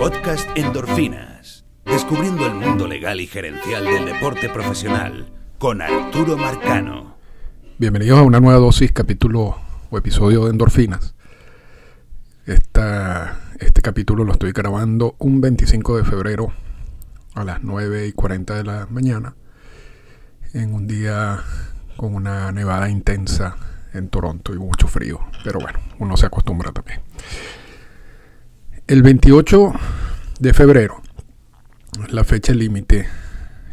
Podcast 0.00 0.48
Endorfinas. 0.56 1.66
Descubriendo 1.84 2.46
el 2.46 2.54
mundo 2.54 2.88
legal 2.88 3.20
y 3.20 3.26
gerencial 3.26 3.84
del 3.84 4.06
deporte 4.06 4.48
profesional 4.48 5.30
con 5.58 5.82
Arturo 5.82 6.38
Marcano. 6.38 7.18
Bienvenidos 7.76 8.18
a 8.18 8.22
una 8.22 8.40
nueva 8.40 8.58
dosis, 8.58 8.92
capítulo 8.92 9.58
o 9.90 9.98
episodio 9.98 10.46
de 10.46 10.52
Endorfinas. 10.52 11.14
Esta, 12.46 13.40
este 13.58 13.82
capítulo 13.82 14.24
lo 14.24 14.32
estoy 14.32 14.52
grabando 14.52 15.16
un 15.18 15.42
25 15.42 15.98
de 15.98 16.04
febrero 16.04 16.50
a 17.34 17.44
las 17.44 17.62
9 17.62 18.06
y 18.06 18.12
40 18.12 18.54
de 18.54 18.64
la 18.64 18.86
mañana, 18.88 19.36
en 20.54 20.72
un 20.72 20.86
día 20.86 21.40
con 21.98 22.14
una 22.14 22.50
nevada 22.52 22.88
intensa 22.88 23.54
en 23.92 24.08
Toronto 24.08 24.54
y 24.54 24.58
mucho 24.58 24.88
frío, 24.88 25.20
pero 25.44 25.60
bueno, 25.60 25.78
uno 25.98 26.16
se 26.16 26.24
acostumbra 26.24 26.72
también. 26.72 27.02
El 28.90 29.04
28 29.04 29.72
de 30.40 30.52
febrero, 30.52 31.00
la 32.08 32.24
fecha 32.24 32.52
límite 32.52 33.06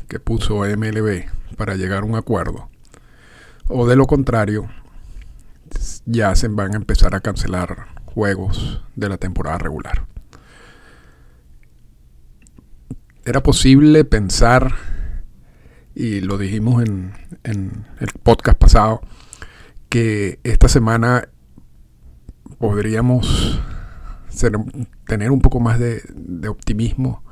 que 0.07 0.19
puso 0.19 0.57
MLB 0.57 1.23
para 1.57 1.73
llegar 1.73 2.03
a 2.03 2.05
un 2.05 2.15
acuerdo, 2.15 2.69
o 3.67 3.87
de 3.87 3.95
lo 3.95 4.05
contrario, 4.05 4.69
ya 6.05 6.35
se 6.35 6.49
van 6.49 6.75
a 6.75 6.77
empezar 6.77 7.15
a 7.15 7.21
cancelar 7.21 7.87
juegos 8.05 8.83
de 8.95 9.09
la 9.09 9.17
temporada 9.17 9.57
regular. 9.57 10.05
Era 13.25 13.41
posible 13.41 14.05
pensar, 14.05 14.75
y 15.95 16.21
lo 16.21 16.37
dijimos 16.37 16.83
en, 16.83 17.15
el 17.43 18.11
podcast 18.21 18.59
pasado, 18.59 19.01
que 19.89 20.39
esta 20.43 20.67
semana 20.67 21.27
podríamos 22.59 23.59
tener 25.05 25.31
un 25.31 25.41
poco 25.41 25.59
más 25.59 25.79
de, 25.79 26.01
optimismo 26.47 27.23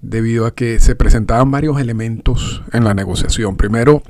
debido 0.00 0.46
a 0.46 0.54
que 0.54 0.80
se 0.80 0.96
presentaban 0.96 1.50
varios 1.50 1.80
elementos 1.80 2.62
en 2.72 2.84
la 2.84 2.94
negociación. 2.94 3.56
Primero, 3.56 4.02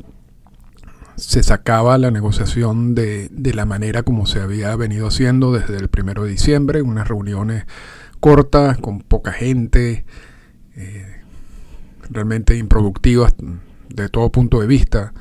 se 1.16 1.42
sacaba 1.42 1.98
la 1.98 2.11
negociación 2.11 2.94
de, 2.94 3.30
la 3.55 3.66
manera 3.66 4.02
como 4.02 4.27
se 4.27 4.41
había 4.41 4.74
venido 4.77 5.08
haciendo 5.08 5.52
desde 5.52 5.77
el 5.77 5.88
primero 5.88 6.24
de 6.24 6.30
diciembre, 6.30 6.83
unas 6.83 7.08
reuniones 7.08 7.64
cortas, 8.20 8.78
con 8.78 9.00
poca 9.00 9.33
gente, 9.33 10.05
eh, 10.77 11.20
realmente 12.08 12.56
improductivas 12.56 13.34
de 13.89 14.08
todo 14.08 14.30
punto 14.30 14.61
de 14.61 14.66
vista. 14.66 15.12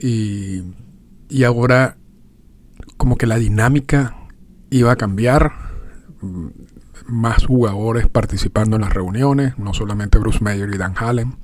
Y, 0.00 0.62
y 1.28 1.44
ahora 1.44 1.96
como 2.96 3.16
que 3.16 3.26
la 3.26 3.36
dinámica 3.36 4.16
iba 4.70 4.92
a 4.92 4.96
cambiar, 4.96 5.52
más 7.06 7.44
jugadores 7.46 8.08
participando 8.08 8.76
en 8.76 8.82
las 8.82 8.92
reuniones, 8.92 9.58
no 9.58 9.74
solamente 9.74 10.18
Bruce 10.18 10.42
Mayer 10.42 10.68
y 10.72 10.78
Dan 10.78 10.94
Hallen, 10.96 11.36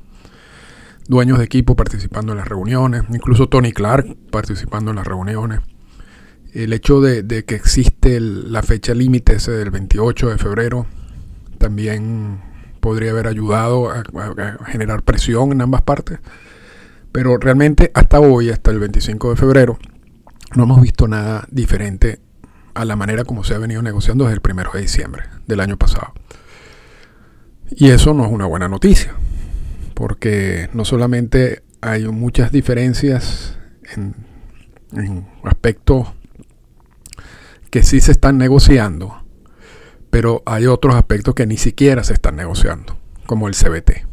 dueños 1.09 1.39
de 1.39 1.45
equipo 1.45 1.77
participando 1.77 2.33
en 2.33 2.39
las 2.39 2.49
reuniones, 2.49 3.03
incluso 3.11 3.49
Tony 3.49 3.73
Clark 3.73 4.17
participando 4.31 4.91
en 4.91 4.97
las 4.97 5.07
reuniones. 5.07 5.61
El 6.53 6.73
hecho 6.73 7.01
de, 7.01 7.45
que 7.45 7.55
existe 7.55 8.21
la 8.21 8.63
fecha 8.63 8.95
límite 8.95 9.35
ese 9.35 9.53
del 9.53 9.71
28 9.71 10.31
de 10.31 10.39
febrero 10.39 10.87
también 11.59 12.41
podría 12.81 13.13
haber 13.13 13.27
ayudado 13.27 13.91
a, 13.91 14.01
a 14.01 14.65
generar 14.67 15.03
presión 15.03 15.53
en 15.53 15.63
ambas 15.63 15.83
partes. 15.83 16.19
Pero 17.11 17.39
realmente 17.39 17.91
hasta 17.95 18.21
hoy, 18.21 18.51
hasta 18.51 18.71
el 18.71 18.81
25 18.81 19.31
de 19.31 19.37
febrero, 19.37 19.79
no 20.55 20.65
hemos 20.65 20.83
visto 20.83 21.09
nada 21.09 21.47
diferente 21.51 22.21
a 22.75 22.85
la 22.85 22.97
manera 22.97 23.25
como 23.25 23.45
se 23.45 23.55
ha 23.55 23.59
venido 23.59 23.83
negociando 23.83 24.25
desde 24.25 24.41
el 24.43 24.53
1 24.53 24.71
de 24.75 24.81
diciembre 24.81 25.25
del 25.47 25.61
año 25.61 25.77
pasado. 25.77 26.13
Y 27.71 27.91
eso 27.91 28.15
no 28.15 28.25
es 28.25 28.33
una 28.33 28.47
buena 28.47 28.69
noticia, 28.69 29.15
porque 29.95 30.69
no 30.73 30.85
solamente 30.85 31.63
hay 31.81 32.07
muchas 32.07 32.53
diferencias 32.53 33.59
en, 33.95 34.15
aspectos 35.45 36.09
que 37.71 37.83
sí 37.83 38.01
se 38.01 38.13
están 38.13 38.37
negociando, 38.37 39.25
pero 40.11 40.43
hay 40.45 40.67
otros 40.67 40.95
aspectos 40.95 41.35
que 41.35 41.47
ni 41.47 41.57
siquiera 41.57 42.05
se 42.05 42.13
están 42.13 42.37
negociando, 42.37 42.99
como 43.27 43.49
el 43.49 43.55
CBT, 43.55 44.07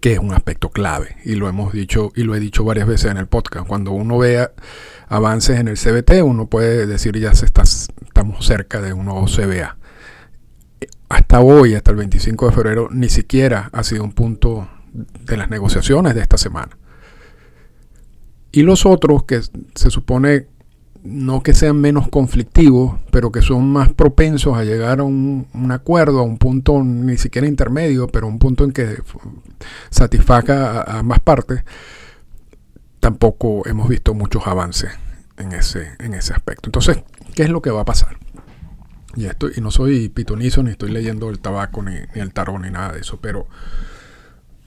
que 0.00 0.12
es 0.12 0.18
un 0.18 0.32
aspecto 0.32 0.70
clave, 0.70 1.16
y 1.24 1.34
lo 1.34 1.48
hemos 1.48 1.72
dicho 1.72 2.12
y 2.14 2.22
lo 2.22 2.34
he 2.34 2.40
dicho 2.40 2.64
varias 2.64 2.86
veces 2.86 3.10
en 3.10 3.16
el 3.16 3.26
podcast. 3.26 3.66
Cuando 3.66 3.92
uno 3.92 4.18
vea 4.18 4.52
avances 5.08 5.58
en 5.58 5.68
el 5.68 5.76
CBT, 5.76 6.22
uno 6.22 6.46
puede 6.46 6.86
decir 6.86 7.18
ya 7.18 7.34
se 7.34 7.46
está, 7.46 7.62
estamos 7.62 8.44
cerca 8.44 8.80
de 8.80 8.92
un 8.92 9.06
nuevo 9.06 9.26
CBA. 9.26 9.76
Hasta 11.08 11.40
hoy, 11.40 11.74
hasta 11.74 11.90
el 11.90 11.98
25 11.98 12.46
de 12.46 12.52
febrero, 12.52 12.88
ni 12.90 13.08
siquiera 13.08 13.70
ha 13.72 13.82
sido 13.84 14.04
un 14.04 14.12
punto 14.12 14.68
de 14.92 15.36
las 15.36 15.50
negociaciones 15.50 16.14
de 16.14 16.22
esta 16.22 16.38
semana. 16.38 16.76
Y 18.52 18.62
los 18.62 18.86
otros 18.86 19.24
que 19.24 19.40
se 19.74 19.90
supone 19.90 20.46
no 21.04 21.42
que 21.42 21.52
sean 21.52 21.76
menos 21.76 22.08
conflictivos, 22.08 22.98
pero 23.10 23.30
que 23.30 23.42
son 23.42 23.70
más 23.70 23.92
propensos 23.92 24.56
a 24.56 24.64
llegar 24.64 25.00
a 25.00 25.02
un, 25.02 25.46
acuerdo, 25.70 26.20
a 26.20 26.22
un 26.22 26.38
punto 26.38 26.82
ni 26.82 27.18
siquiera 27.18 27.46
intermedio, 27.46 28.08
pero 28.08 28.26
un 28.26 28.38
punto 28.38 28.64
en 28.64 28.72
que 28.72 28.96
satisfaga 29.90 30.80
a 30.80 31.00
ambas 31.00 31.20
partes, 31.20 31.62
tampoco 33.00 33.68
hemos 33.68 33.86
visto 33.86 34.14
muchos 34.14 34.46
avances 34.46 34.92
en 35.36 35.52
ese, 35.52 35.92
en 35.98 36.14
ese 36.14 36.32
aspecto. 36.32 36.68
Entonces, 36.68 37.04
¿qué 37.34 37.42
es 37.42 37.50
lo 37.50 37.60
que 37.60 37.70
va 37.70 37.82
a 37.82 37.84
pasar? 37.84 38.16
Y, 39.14 39.26
esto, 39.26 39.48
y 39.54 39.60
no 39.60 39.70
soy 39.70 40.08
pitonizo, 40.08 40.62
ni 40.62 40.70
estoy 40.70 40.90
leyendo 40.90 41.28
el 41.28 41.38
tabaco, 41.38 41.82
ni, 41.82 41.96
el 42.14 42.32
tarot, 42.32 42.62
ni 42.62 42.70
nada 42.70 42.94
de 42.94 43.00
eso, 43.00 43.18
pero 43.20 43.46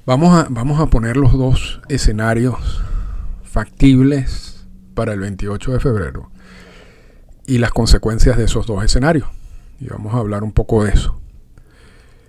vamos 0.06 0.38
a, 0.38 0.48
vamos 0.52 0.80
a 0.80 0.86
poner 0.86 1.18
los 1.18 1.34
dos 1.34 1.82
escenarios 1.90 2.84
factibles 3.44 4.57
para 4.98 5.14
el 5.14 5.20
28 5.20 5.74
de 5.74 5.80
febrero 5.80 6.32
y 7.46 7.60
las 7.60 7.70
consecuencias 7.70 8.36
de 8.36 8.46
esos 8.46 8.66
dos 8.66 8.84
escenarios. 8.84 9.30
Y 9.80 9.86
vamos 9.86 10.16
a 10.16 10.18
hablar 10.18 10.44
un 10.44 10.52
poco 10.52 10.84
de 10.84 10.92
eso. 10.92 11.22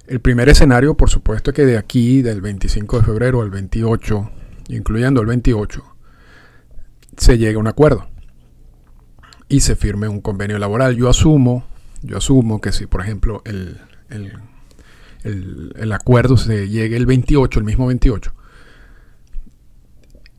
El 0.07 0.21
primer 0.21 0.51
escenario, 0.51 0.95
por 0.95 1.09
supuesto, 1.09 1.51
es 1.51 1.57
que 1.57 1.65
de 1.65 1.79
aquí, 1.79 2.21
del 2.21 2.43
25 2.43 2.99
de 2.99 3.05
febrero 3.07 3.41
al 3.41 3.49
28, 3.49 4.31
incluyendo 4.69 5.23
el 5.23 5.27
28, 5.29 5.83
se 7.17 7.39
llegue 7.39 7.55
a 7.57 7.59
un 7.59 7.69
acuerdo 7.69 8.07
y 9.49 9.61
se 9.61 9.75
firme 9.75 10.07
un 10.07 10.21
convenio 10.21 10.59
laboral. 10.59 10.95
Yo 10.95 11.09
asumo, 11.09 11.65
yo 12.03 12.19
asumo 12.19 12.61
que 12.61 12.73
si, 12.73 12.87
por 12.87 13.01
ejemplo, 13.01 13.41
el, 13.47 13.81
el, 15.25 15.93
acuerdo 15.93 16.37
se 16.37 16.69
llegue 16.69 16.99
el 16.99 17.07
28, 17.07 17.61
el 17.61 17.65
mismo 17.65 17.87
28, 17.87 18.35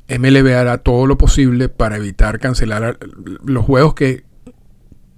MLB 0.09 0.56
hará 0.56 0.80
todo 0.80 1.06
lo 1.06 1.18
posible 1.18 1.70
para 1.70 1.97
evitar 1.97 2.40
cancelar 2.40 2.97
los 3.46 3.64
juegos 3.64 3.94
que, 3.94 4.24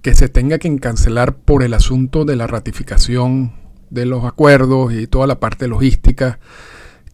que 0.02 0.14
se 0.14 0.28
tenga 0.28 0.58
que 0.58 0.78
cancelar 0.78 1.34
por 1.34 1.62
el 1.62 1.72
asunto 1.72 2.26
de 2.26 2.36
la 2.36 2.46
ratificación 2.46 3.54
de 3.88 4.04
los 4.04 4.24
acuerdos 4.24 4.92
y 4.92 5.06
toda 5.06 5.26
la 5.26 5.40
parte 5.40 5.66
logística 5.66 6.38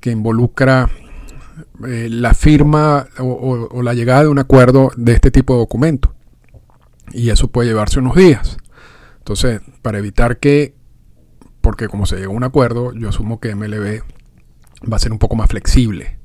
que 0.00 0.10
involucra 0.10 0.90
eh, 1.86 2.08
la 2.10 2.34
firma 2.34 3.06
o, 3.18 3.82
la 3.82 3.94
llegada 3.94 4.22
de 4.22 4.28
un 4.28 4.40
acuerdo 4.40 4.90
de 4.96 5.12
este 5.12 5.30
tipo 5.30 5.54
de 5.54 5.60
documento. 5.60 6.14
Y 7.12 7.30
eso 7.30 7.48
puede 7.48 7.68
llevarse 7.68 8.00
unos 8.00 8.16
días. 8.16 8.58
Entonces, 9.18 9.60
para 9.82 9.98
evitar 9.98 10.38
que, 10.38 10.74
porque 11.60 11.88
como 11.88 12.06
se 12.06 12.16
llegó 12.16 12.32
a 12.32 12.36
un 12.36 12.44
acuerdo, 12.44 12.92
yo 12.92 13.08
asumo 13.08 13.38
que 13.38 13.54
MLB 13.54 14.02
va 14.90 14.96
a 14.96 15.00
ser 15.00 15.12
un 15.12 15.18
poco 15.18 15.36
más 15.36 15.48
flexible 15.48 16.17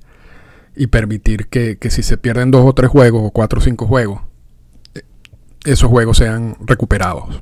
y 0.75 0.87
permitir 0.87 1.47
que, 1.47 1.77
que 1.77 1.89
si 1.89 2.03
se 2.03 2.17
pierden 2.17 2.51
dos 2.51 2.65
o 2.65 2.73
tres 2.73 2.89
juegos 2.89 3.21
o 3.25 3.31
cuatro 3.31 3.59
o 3.59 3.61
cinco 3.63 3.87
juegos, 3.87 4.21
esos 5.65 5.89
juegos 5.89 6.17
sean 6.17 6.57
recuperados 6.65 7.41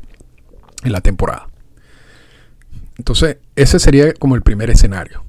en 0.83 0.91
la 0.91 1.01
temporada. 1.01 1.47
Entonces, 2.97 3.37
ese 3.55 3.79
sería 3.79 4.13
como 4.13 4.35
el 4.35 4.41
primer 4.41 4.69
escenario 4.69 5.23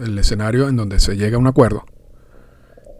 el 0.00 0.18
escenario 0.18 0.68
en 0.68 0.76
donde 0.76 1.00
se 1.00 1.16
llega 1.16 1.36
a 1.36 1.40
un 1.40 1.46
acuerdo 1.46 1.84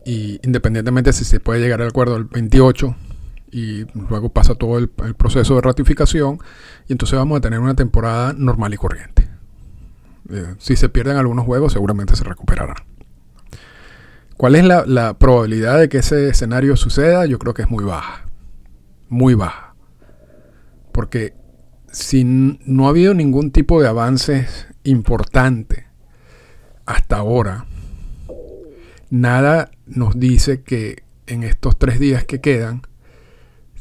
y 0.04 0.40
independientemente 0.42 1.12
si 1.12 1.24
se 1.24 1.40
puede 1.40 1.60
llegar 1.60 1.80
al 1.80 1.88
acuerdo 1.88 2.16
el 2.16 2.24
28 2.24 2.96
y 3.50 3.84
luego 4.08 4.30
pasa 4.30 4.54
todo 4.54 4.78
el, 4.78 4.88
proceso 4.88 5.54
de 5.54 5.60
ratificación 5.60 6.38
y 6.88 6.92
entonces 6.92 7.18
vamos 7.18 7.38
a 7.38 7.40
tener 7.40 7.60
una 7.60 7.74
temporada 7.74 8.32
normal 8.32 8.72
y 8.72 8.76
corriente. 8.78 9.28
Eh, 10.30 10.54
si 10.58 10.76
se 10.76 10.88
pierden 10.88 11.16
algunos 11.16 11.44
juegos 11.44 11.72
seguramente 11.72 12.16
se 12.16 12.24
recuperarán. 12.24 12.76
¿Cuál 14.42 14.56
es 14.56 14.64
la, 14.64 15.14
probabilidad 15.20 15.78
de 15.78 15.88
que 15.88 15.98
ese 15.98 16.28
escenario 16.28 16.74
suceda? 16.74 17.26
Yo 17.26 17.38
creo 17.38 17.54
que 17.54 17.62
es 17.62 17.70
muy 17.70 17.84
baja. 17.84 18.24
Muy 19.08 19.34
baja. 19.34 19.76
Porque 20.90 21.34
si 21.92 22.24
no 22.24 22.86
ha 22.86 22.88
habido 22.88 23.14
ningún 23.14 23.52
tipo 23.52 23.80
de 23.80 23.86
avances 23.86 24.66
importante 24.82 25.86
hasta 26.86 27.18
ahora, 27.18 27.66
nada 29.10 29.70
nos 29.86 30.18
dice 30.18 30.64
que 30.64 31.04
en 31.28 31.44
estos 31.44 31.78
tres 31.78 32.00
días 32.00 32.24
que 32.24 32.40
quedan, 32.40 32.82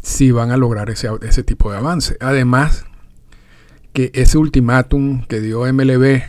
si 0.03 0.29
van 0.29 0.51
a 0.51 0.57
lograr 0.57 0.91
ese, 0.91 1.09
ese 1.23 1.41
tipo 1.41 1.71
de 1.71 1.79
avance. 1.79 2.17
Además, 2.19 2.85
que 3.93 4.11
ese 4.13 4.37
ultimátum 4.37 5.25
que 5.25 5.39
dio 5.39 5.61
MLB 5.61 6.21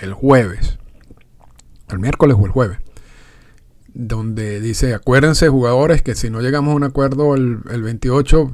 el 0.00 0.14
jueves, 0.14 0.78
el 1.90 1.98
miércoles 1.98 2.38
o 2.40 2.46
el 2.46 2.52
jueves, 2.52 2.78
donde 3.94 4.60
dice, 4.60 4.92
acuérdense 4.92 5.48
jugadores 5.48 6.02
que 6.02 6.16
si 6.16 6.28
no 6.28 6.40
llegamos 6.40 6.72
a 6.72 6.76
un 6.76 6.82
acuerdo 6.82 7.36
el, 7.36 7.62
28, 7.62 8.50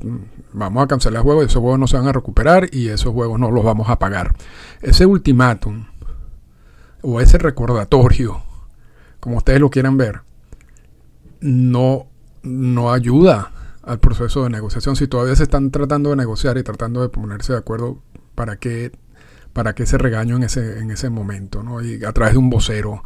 vamos 0.53 0.85
a 0.85 0.87
cancelar 0.87 1.23
juegos, 1.23 1.47
esos 1.47 1.63
juegos 1.63 1.79
no 1.79 1.87
se 1.87 1.97
van 1.97 2.07
a 2.07 2.13
recuperar 2.13 2.69
y 2.73 2.89
esos 2.89 3.13
juegos 3.15 3.41
no 3.41 3.51
los 3.51 3.65
vamos 3.65 3.89
a 3.89 3.99
pagar. 3.99 4.35
Ese 4.83 5.07
ultimátum 5.07 5.87
o 7.01 7.23
ese 7.23 7.39
recordatorio, 7.39 8.43
como 9.19 9.39
ustedes 9.39 9.61
lo 9.61 9.71
quieran 9.71 9.97
ver, 9.97 10.21
no, 11.41 12.07
no 12.43 12.93
ayuda 12.93 13.53
al 13.83 13.99
proceso 13.99 14.45
de 14.45 14.51
negociación. 14.51 14.95
Si 14.95 15.09
todavía 15.09 15.37
se 15.37 15.45
están 15.45 15.71
tratando 15.71 16.11
de 16.11 16.17
negociar 16.17 16.59
y 16.59 16.63
tratando 16.63 17.01
de 17.01 17.09
ponerse 17.09 17.55
de 17.55 17.59
acuerdo, 17.59 18.03
¿para 18.35 18.57
qué, 18.57 18.93
para 19.55 19.75
qué 19.75 19.85
ese 19.85 19.97
regaño 19.97 20.37
en 20.37 20.43
ese, 20.43 20.81
en 20.81 20.91
ese 20.91 21.09
momento? 21.09 21.63
¿no? 21.63 21.83
Y 21.83 22.05
a 22.05 22.13
través 22.13 22.35
de 22.35 22.39
un 22.39 22.51
vocero 22.51 23.05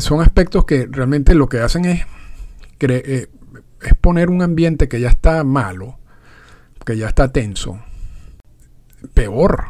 son 0.00 0.20
aspectos 0.20 0.64
que 0.64 0.86
realmente 0.90 1.34
lo 1.34 1.48
que 1.48 1.60
hacen 1.60 1.84
es, 1.84 2.06
eh, 2.80 3.28
es 3.82 3.94
poner 4.00 4.30
un 4.30 4.42
ambiente 4.42 4.88
que 4.88 5.00
ya 5.00 5.08
está 5.08 5.44
malo, 5.44 5.98
que 6.84 6.96
ya 6.96 7.08
está 7.08 7.32
tenso, 7.32 7.80
peor. 9.14 9.66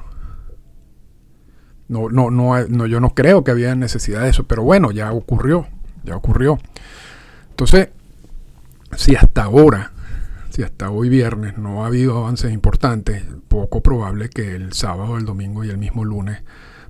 No, 1.89 2.09
no, 2.11 2.31
no, 2.31 2.67
no, 2.67 2.87
yo 2.87 3.01
no 3.01 3.15
creo 3.15 3.45
que 3.45 3.51
había 3.51 3.75
necesidad 3.75 4.23
de 4.23 4.31
eso, 4.31 4.47
pero 4.47 4.63
bueno, 4.63 4.91
ya 4.91 5.13
ocurrió, 5.13 5.67
ya 6.05 6.17
ocurrió. 6.17 6.59
Entonces, 7.51 7.89
si 8.97 9.17
hasta 9.17 9.45
ahora, 9.45 9.93
si 10.51 10.63
hasta 10.63 10.91
hoy 10.91 11.09
viernes 11.09 11.57
no 11.57 11.85
ha 11.85 11.87
habido 11.87 12.19
avances 12.19 12.53
importantes, 12.53 13.25
poco 13.49 13.83
probable 13.83 14.29
que 14.29 14.55
el 14.55 14.73
sábado, 14.75 15.17
el 15.17 15.25
domingo 15.25 15.65
y 15.65 15.71
el 15.71 15.79
mismo 15.79 16.05
lunes 16.05 16.43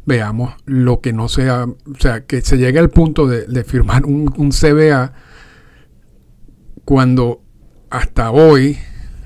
veamos 0.09 0.55
lo 0.65 1.01
que 1.01 1.13
no 1.13 1.29
sea, 1.29 1.67
o 1.67 2.01
sea, 2.01 2.25
que 2.25 2.41
se 2.41 2.57
llegue 2.57 2.79
al 2.79 2.89
punto 2.89 3.27
de, 3.27 3.65
firmar 3.65 4.07
un, 4.07 4.51
CBA 4.51 5.13
cuando 6.85 7.43
hasta 7.91 8.31
hoy, 8.31 8.79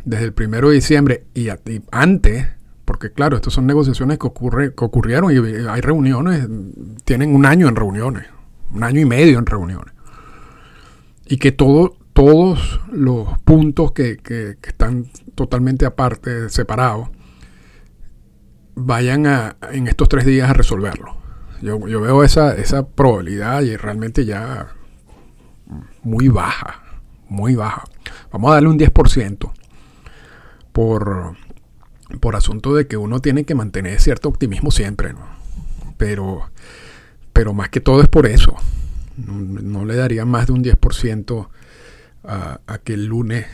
desde 0.05 0.25
el 0.25 0.32
primero 0.32 0.69
de 0.69 0.75
diciembre 0.75 1.25
y, 1.34 1.49
antes, 1.93 2.49
porque 2.84 3.12
claro, 3.12 3.37
estas 3.37 3.55
son 3.55 3.67
negociaciones 3.67 4.19
que, 4.19 4.26
ocurre, 4.26 4.75
que 4.75 4.84
ocurrieron 4.84 5.32
y 5.32 5.69
hay 5.69 5.81
reuniones, 5.81 6.49
tienen 7.05 7.32
un 7.32 7.46
año 7.46 7.69
en 7.69 7.76
reuniones, 7.76 8.26
un 8.75 8.82
año 8.82 9.00
y 9.00 9.05
medio 9.05 9.38
en 9.38 9.46
reuniones. 9.46 9.94
Y 11.26 11.37
que 11.37 11.52
todo, 11.52 11.96
todos 12.12 12.81
los 12.90 13.38
puntos 13.44 13.93
que, 13.93 14.17
que 14.17 14.56
están 14.64 15.06
totalmente 15.37 15.87
aparte, 15.87 16.49
separados, 16.49 17.08
vayan 18.74 19.26
a, 19.26 19.56
en 19.72 19.88
estos 19.88 20.08
tres 20.08 20.24
días 20.24 20.48
a 20.50 20.52
resolverlo. 20.52 21.16
Yo, 21.60 21.78
veo 21.78 22.24
esa, 22.24 22.56
esa 22.56 22.86
probabilidad 22.86 23.62
y 23.62 23.76
realmente 23.76 24.24
ya 24.24 24.72
muy 26.02 26.28
baja, 26.28 26.82
muy 27.28 27.54
baja. 27.54 27.84
Vamos 28.32 28.50
a 28.50 28.54
darle 28.54 28.69
un 28.69 28.78
10% 28.78 29.52
por, 30.72 31.36
por 32.20 32.34
asunto 32.34 32.74
de 32.74 32.88
que 32.88 32.96
uno 32.96 33.20
tiene 33.20 33.44
que 33.44 33.54
mantener 33.54 34.00
cierto 34.00 34.28
optimismo 34.28 34.72
siempre, 34.72 35.14
Pero, 35.98 36.50
pero 37.32 37.54
más 37.54 37.69
que 37.69 37.80
todo 37.80 38.02
es 38.02 38.08
por 38.08 38.26
eso. 38.26 38.56
No, 39.16 39.84
le 39.84 39.94
daría 39.94 40.24
más 40.24 40.48
de 40.48 40.54
un 40.54 40.64
10% 40.64 41.48
a, 42.24 42.60
a, 42.66 42.78
que 42.78 42.94
el 42.94 43.06
lunes 43.06 43.46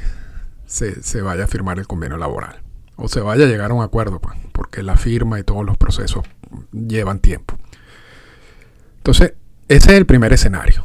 se, 0.64 1.02
se 1.02 1.20
vaya 1.20 1.44
a 1.44 1.46
firmar 1.46 1.78
el 1.78 1.86
convenio 1.86 2.16
laboral 2.16 2.67
o 2.98 3.08
se 3.08 3.20
vaya 3.20 3.44
a 3.44 3.48
llegar 3.48 3.70
a 3.70 3.74
un 3.74 3.82
acuerdo, 3.82 4.20
pues, 4.20 4.36
porque 4.52 4.82
la 4.82 4.96
firma 4.96 5.38
y 5.38 5.44
todos 5.44 5.64
los 5.64 5.78
procesos 5.78 6.26
llevan 6.72 7.20
tiempo. 7.20 7.56
Entonces, 8.98 9.34
ese 9.68 9.92
es 9.92 9.96
el 9.96 10.04
primer 10.04 10.32
escenario. 10.32 10.84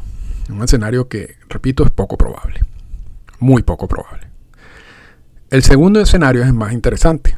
Un 0.50 0.64
escenario 0.64 1.08
que, 1.08 1.38
repito, 1.50 1.84
es 1.84 1.92
poco 1.92 2.16
probable. 2.16 2.62
Muy 3.40 3.64
poco 3.64 3.88
probable. 3.88 4.28
El 5.50 5.64
segundo 5.64 6.00
escenario 6.00 6.44
es 6.44 6.54
más 6.54 6.72
interesante. 6.72 7.36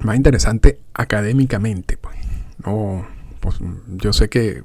Más 0.00 0.16
interesante 0.16 0.80
académicamente. 0.94 1.96
Pues. 1.96 2.16
No, 2.64 3.04
pues, 3.40 3.56
yo 3.88 4.12
sé 4.12 4.28
que 4.28 4.62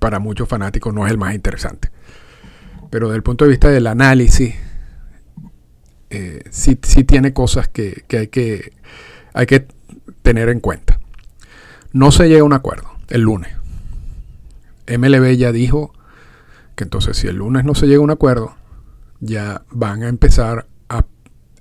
para 0.00 0.18
muchos 0.18 0.48
fanáticos 0.48 0.92
no 0.92 1.06
es 1.06 1.12
el 1.12 1.18
más 1.18 1.34
interesante. 1.34 1.90
Pero 2.90 3.08
desde 3.08 3.18
el 3.18 3.22
punto 3.22 3.44
de 3.44 3.50
vista 3.50 3.68
del 3.68 3.86
análisis 3.86 4.56
eh, 6.10 6.44
sí, 6.50 6.76
tiene 6.76 7.32
cosas 7.32 7.68
que, 7.68 8.04
hay 8.10 8.28
que 8.28 8.72
hay 9.34 9.46
que 9.46 9.66
tener 10.22 10.48
en 10.48 10.60
cuenta. 10.60 11.00
No 11.92 12.10
se 12.10 12.28
llega 12.28 12.40
a 12.40 12.44
un 12.44 12.52
acuerdo 12.52 12.88
el 13.08 13.22
lunes. 13.22 13.52
MLB 14.86 15.36
ya 15.36 15.52
dijo 15.52 15.92
que 16.74 16.84
entonces 16.84 17.16
si 17.16 17.28
el 17.28 17.36
lunes 17.36 17.64
no 17.64 17.74
se 17.74 17.86
llega 17.86 17.98
a 17.98 18.04
un 18.04 18.10
acuerdo, 18.10 18.56
ya 19.20 19.62
van 19.70 20.02
a 20.02 20.08
empezar 20.08 20.66
a 20.88 21.04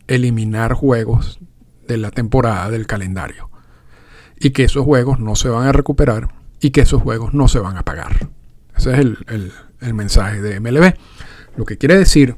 eliminar 0.07 0.73
juegos 0.73 1.39
de 1.87 1.97
la 1.97 2.11
temporada 2.11 2.69
del 2.69 2.87
calendario. 2.87 3.49
Y 4.39 4.51
que 4.51 4.63
esos 4.63 4.85
juegos 4.85 5.19
no 5.19 5.35
se 5.35 5.49
van 5.49 5.67
a 5.67 5.71
recuperar 5.71 6.29
y 6.61 6.69
que 6.71 6.81
esos 6.81 7.01
juegos 7.01 7.33
no 7.33 7.47
se 7.47 7.59
van 7.59 7.77
a 7.77 7.83
pagar. 7.83 8.29
Ese 8.75 8.93
es 8.93 8.99
el, 8.99 9.51
el 9.81 9.93
mensaje 9.93 10.41
de 10.41 10.59
MLB. 10.59 10.93
Lo 11.57 11.65
que 11.65 11.77
quiere 11.77 11.97
decir 11.97 12.37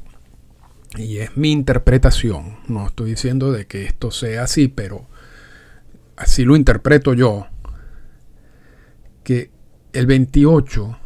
y 0.96 1.18
es 1.18 1.36
mi 1.36 1.52
interpretación, 1.52 2.58
no 2.66 2.86
estoy 2.86 3.10
diciendo 3.10 3.52
de 3.52 3.66
que 3.66 3.84
esto 3.84 4.10
sea 4.10 4.42
así, 4.44 4.68
pero 4.68 5.06
así 6.16 6.44
lo 6.44 6.56
interpreto 6.56 7.14
yo, 7.14 7.46
que 9.22 9.50
el 9.92 10.06
28, 10.06 10.98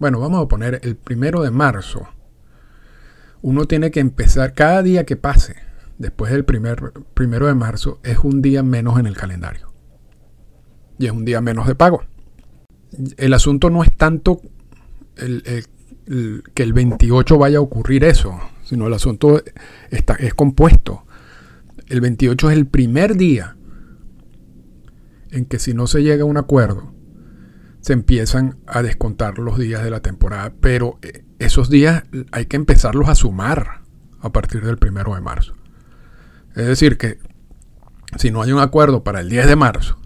bueno, 0.00 0.18
vamos 0.18 0.44
a 0.44 0.48
poner 0.48 0.80
el 0.82 0.96
primero 0.96 1.42
de 1.42 1.50
marzo, 1.50 2.08
uno 3.40 3.66
tiene 3.66 3.90
que 3.90 4.00
empezar, 4.00 4.54
cada 4.54 4.82
día 4.82 5.04
que 5.04 5.16
pase 5.16 5.56
después 5.98 6.32
del 6.32 6.44
primer, 6.44 6.92
primero 7.14 7.46
de 7.46 7.54
marzo 7.54 8.00
es 8.02 8.18
un 8.18 8.42
día 8.42 8.62
menos 8.62 8.98
en 8.98 9.06
el 9.06 9.16
calendario. 9.16 9.72
Y 10.98 11.06
es 11.06 11.12
un 11.12 11.24
día 11.24 11.40
menos 11.40 11.66
de 11.66 11.74
pago. 11.74 12.02
El 13.16 13.32
asunto 13.34 13.70
no 13.70 13.82
es 13.82 13.90
tanto 13.96 14.40
que 15.16 16.62
el 16.62 16.72
28 16.72 17.38
vaya 17.38 17.58
a 17.58 17.62
ocurrir 17.62 18.04
eso 18.04 18.40
sino 18.64 18.86
el 18.86 18.94
asunto 18.94 19.42
está, 19.90 20.14
es 20.14 20.34
compuesto. 20.34 21.04
El 21.86 22.00
28 22.00 22.50
es 22.50 22.56
el 22.56 22.66
primer 22.66 23.16
día 23.16 23.56
en 25.30 25.46
que 25.46 25.58
si 25.58 25.74
no 25.74 25.86
se 25.86 26.02
llega 26.02 26.22
a 26.22 26.26
un 26.26 26.36
acuerdo, 26.36 26.92
se 27.80 27.92
empiezan 27.92 28.58
a 28.66 28.82
descontar 28.82 29.38
los 29.38 29.58
días 29.58 29.82
de 29.82 29.90
la 29.90 30.00
temporada, 30.00 30.52
pero 30.60 30.98
eh, 31.02 31.24
esos 31.38 31.68
días 31.68 32.04
hay 32.30 32.46
que 32.46 32.56
empezarlos 32.56 33.08
a 33.08 33.14
sumar 33.14 33.82
a 34.20 34.30
partir 34.30 34.64
del 34.64 34.78
primero 34.78 35.14
de 35.14 35.20
marzo. 35.20 35.54
Es 36.54 36.66
decir, 36.66 36.96
que 36.96 37.18
si 38.16 38.30
no 38.30 38.42
hay 38.42 38.52
un 38.52 38.60
acuerdo 38.60 39.02
para 39.02 39.20
el 39.20 39.28
10 39.28 39.48
de 39.48 39.56
marzo, 39.56 39.98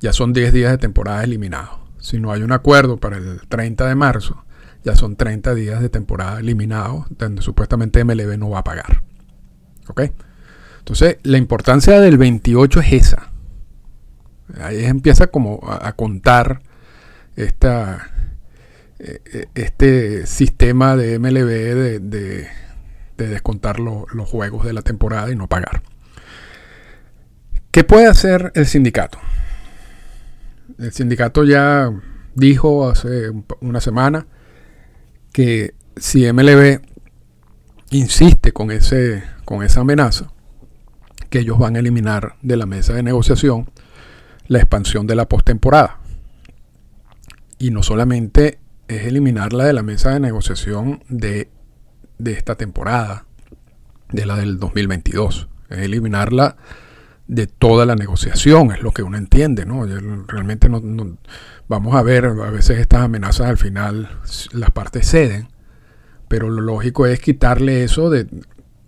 ya 0.00 0.12
son 0.12 0.32
10 0.32 0.52
días 0.52 0.70
de 0.70 0.78
temporada 0.78 1.22
eliminados. 1.24 1.80
Si 1.98 2.20
no 2.20 2.32
hay 2.32 2.42
un 2.42 2.52
acuerdo 2.52 2.98
para 2.98 3.18
el 3.18 3.40
30 3.48 3.86
de 3.86 3.94
marzo, 3.94 4.43
ya 4.84 4.94
son 4.94 5.16
30 5.16 5.54
días 5.54 5.80
de 5.80 5.88
temporada 5.88 6.40
eliminados, 6.40 7.06
donde 7.10 7.42
supuestamente 7.42 8.04
MLB 8.04 8.36
no 8.38 8.50
va 8.50 8.60
a 8.60 8.64
pagar. 8.64 9.02
¿Ok? 9.88 10.02
Entonces, 10.78 11.16
la 11.22 11.38
importancia 11.38 11.98
del 12.00 12.18
28 12.18 12.80
es 12.80 12.92
esa. 12.92 13.32
Ahí 14.60 14.84
empieza 14.84 15.28
como 15.28 15.60
a, 15.66 15.92
contar 15.92 16.60
esta, 17.34 18.10
eh, 18.98 19.20
eh, 19.32 19.46
este 19.54 20.26
sistema 20.26 20.96
de 20.96 21.18
MLB 21.18 22.00
de, 22.00 22.48
descontar 23.16 23.80
los 23.80 24.28
juegos 24.28 24.66
de 24.66 24.74
la 24.74 24.82
temporada 24.82 25.30
y 25.30 25.36
no 25.36 25.48
pagar. 25.48 25.82
¿Qué 27.70 27.84
puede 27.84 28.06
hacer 28.06 28.52
el 28.54 28.66
sindicato? 28.66 29.18
El 30.78 30.92
sindicato 30.92 31.44
ya 31.44 31.90
dijo 32.34 32.88
hace 32.88 33.30
una 33.60 33.80
semana 33.80 34.26
que 35.34 35.74
si 35.96 36.32
MLB 36.32 36.80
insiste 37.90 38.52
con, 38.52 38.70
ese, 38.70 39.24
con 39.44 39.64
esa 39.64 39.80
amenaza, 39.80 40.32
que 41.28 41.40
ellos 41.40 41.58
van 41.58 41.74
a 41.74 41.80
eliminar 41.80 42.36
de 42.40 42.56
la 42.56 42.66
mesa 42.66 42.92
de 42.92 43.02
negociación 43.02 43.68
la 44.46 44.60
expansión 44.60 45.08
de 45.08 45.16
la 45.16 45.28
postemporada. 45.28 45.98
Y 47.58 47.72
no 47.72 47.82
solamente 47.82 48.60
es 48.86 49.06
eliminarla 49.06 49.64
de 49.64 49.72
la 49.72 49.82
mesa 49.82 50.10
de 50.10 50.20
negociación 50.20 51.02
de, 51.08 51.50
de 52.18 52.32
esta 52.32 52.54
temporada, 52.54 53.26
de 54.12 54.26
la 54.26 54.36
del 54.36 54.60
2022, 54.60 55.48
es 55.68 55.78
eliminarla 55.78 56.56
de 57.26 57.46
toda 57.46 57.86
la 57.86 57.96
negociación, 57.96 58.72
es 58.72 58.82
lo 58.82 58.92
que 58.92 59.02
uno 59.02 59.16
entiende, 59.16 59.64
¿no? 59.64 59.86
Realmente 60.26 60.68
no, 60.68 60.82
vamos 61.68 61.94
a 61.94 62.02
ver, 62.02 62.26
a 62.26 62.50
veces 62.50 62.78
estas 62.78 63.02
amenazas 63.02 63.48
al 63.48 63.56
final 63.56 64.20
las 64.52 64.70
partes 64.70 65.08
ceden, 65.08 65.48
pero 66.28 66.50
lo 66.50 66.60
lógico 66.60 67.06
es 67.06 67.20
quitarle 67.20 67.84
eso 67.84 68.10
de 68.10 68.26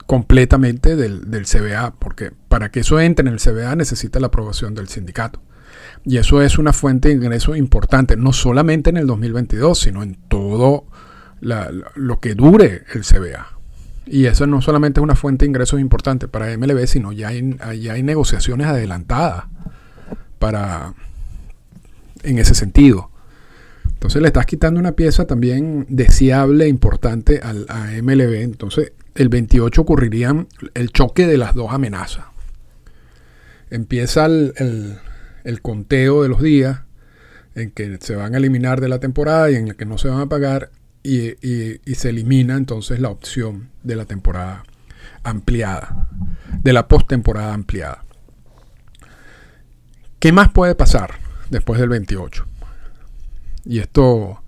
completamente 0.06 0.96
del, 0.96 1.46
CBA, 1.46 1.94
porque 1.98 2.32
para 2.48 2.70
que 2.70 2.80
eso 2.80 3.00
entre 3.00 3.26
en 3.26 3.32
el 3.32 3.40
CBA 3.40 3.74
necesita 3.74 4.20
la 4.20 4.28
aprobación 4.28 4.74
del 4.74 4.88
sindicato. 4.88 5.42
Y 6.04 6.18
eso 6.18 6.42
es 6.42 6.58
una 6.58 6.72
fuente 6.72 7.08
de 7.08 7.14
ingreso 7.14 7.56
importante, 7.56 8.16
no 8.16 8.32
solamente 8.32 8.90
en 8.90 8.98
el 8.98 9.06
2022, 9.06 9.78
sino 9.78 10.02
en 10.02 10.14
todo 10.28 10.86
lo 11.40 12.20
que 12.20 12.34
dure 12.34 12.84
el 12.94 13.02
CBA. 13.02 13.55
Y 14.06 14.26
eso 14.26 14.46
no 14.46 14.62
solamente 14.62 15.00
es 15.00 15.02
una 15.02 15.16
fuente 15.16 15.44
de 15.44 15.48
ingresos 15.48 15.80
importante 15.80 16.28
para 16.28 16.56
MLB, 16.56 16.86
sino 16.86 17.12
ya 17.12 17.28
hay, 17.28 17.56
ya 17.80 17.94
hay 17.94 18.02
negociaciones 18.02 18.68
adelantadas 18.68 19.44
para 20.38 20.94
en 22.22 22.38
ese 22.38 22.54
sentido. 22.54 23.10
Entonces 23.84 24.20
le 24.20 24.28
estás 24.28 24.46
quitando 24.46 24.78
una 24.78 24.92
pieza 24.92 25.26
también 25.26 25.86
deseable, 25.88 26.68
importante 26.68 27.40
al, 27.42 27.66
a 27.68 27.90
MLB. 28.02 28.42
Entonces 28.42 28.92
el 29.14 29.28
28 29.28 29.80
ocurriría 29.80 30.46
el 30.74 30.90
choque 30.92 31.26
de 31.26 31.38
las 31.38 31.54
dos 31.54 31.72
amenazas. 31.72 32.26
Empieza 33.70 34.26
el, 34.26 34.98
el, 35.44 35.62
conteo 35.62 36.22
de 36.22 36.28
los 36.28 36.40
días 36.40 36.80
en 37.54 37.70
que 37.70 37.98
se 38.00 38.14
van 38.14 38.34
a 38.34 38.36
eliminar 38.38 38.80
de 38.80 38.88
la 38.88 39.00
temporada 39.00 39.50
y 39.50 39.56
en 39.56 39.68
el 39.68 39.76
que 39.76 39.86
no 39.86 39.98
se 39.98 40.08
van 40.08 40.20
a 40.20 40.28
pagar 40.28 40.70
y, 41.06 41.94
se 41.94 42.10
elimina 42.10 42.56
entonces 42.56 43.00
la 43.00 43.10
opción 43.10 43.70
de 43.82 43.96
la 43.96 44.04
temporada 44.04 44.64
ampliada, 45.22 46.08
de 46.62 46.72
la 46.72 46.88
postemporada 46.88 47.54
ampliada. 47.54 48.04
¿Qué 50.18 50.32
más 50.32 50.50
puede 50.50 50.74
pasar 50.74 51.14
después 51.50 51.78
del 51.78 51.88
28? 51.90 52.46
Y 53.64 53.78
esto 53.78 54.42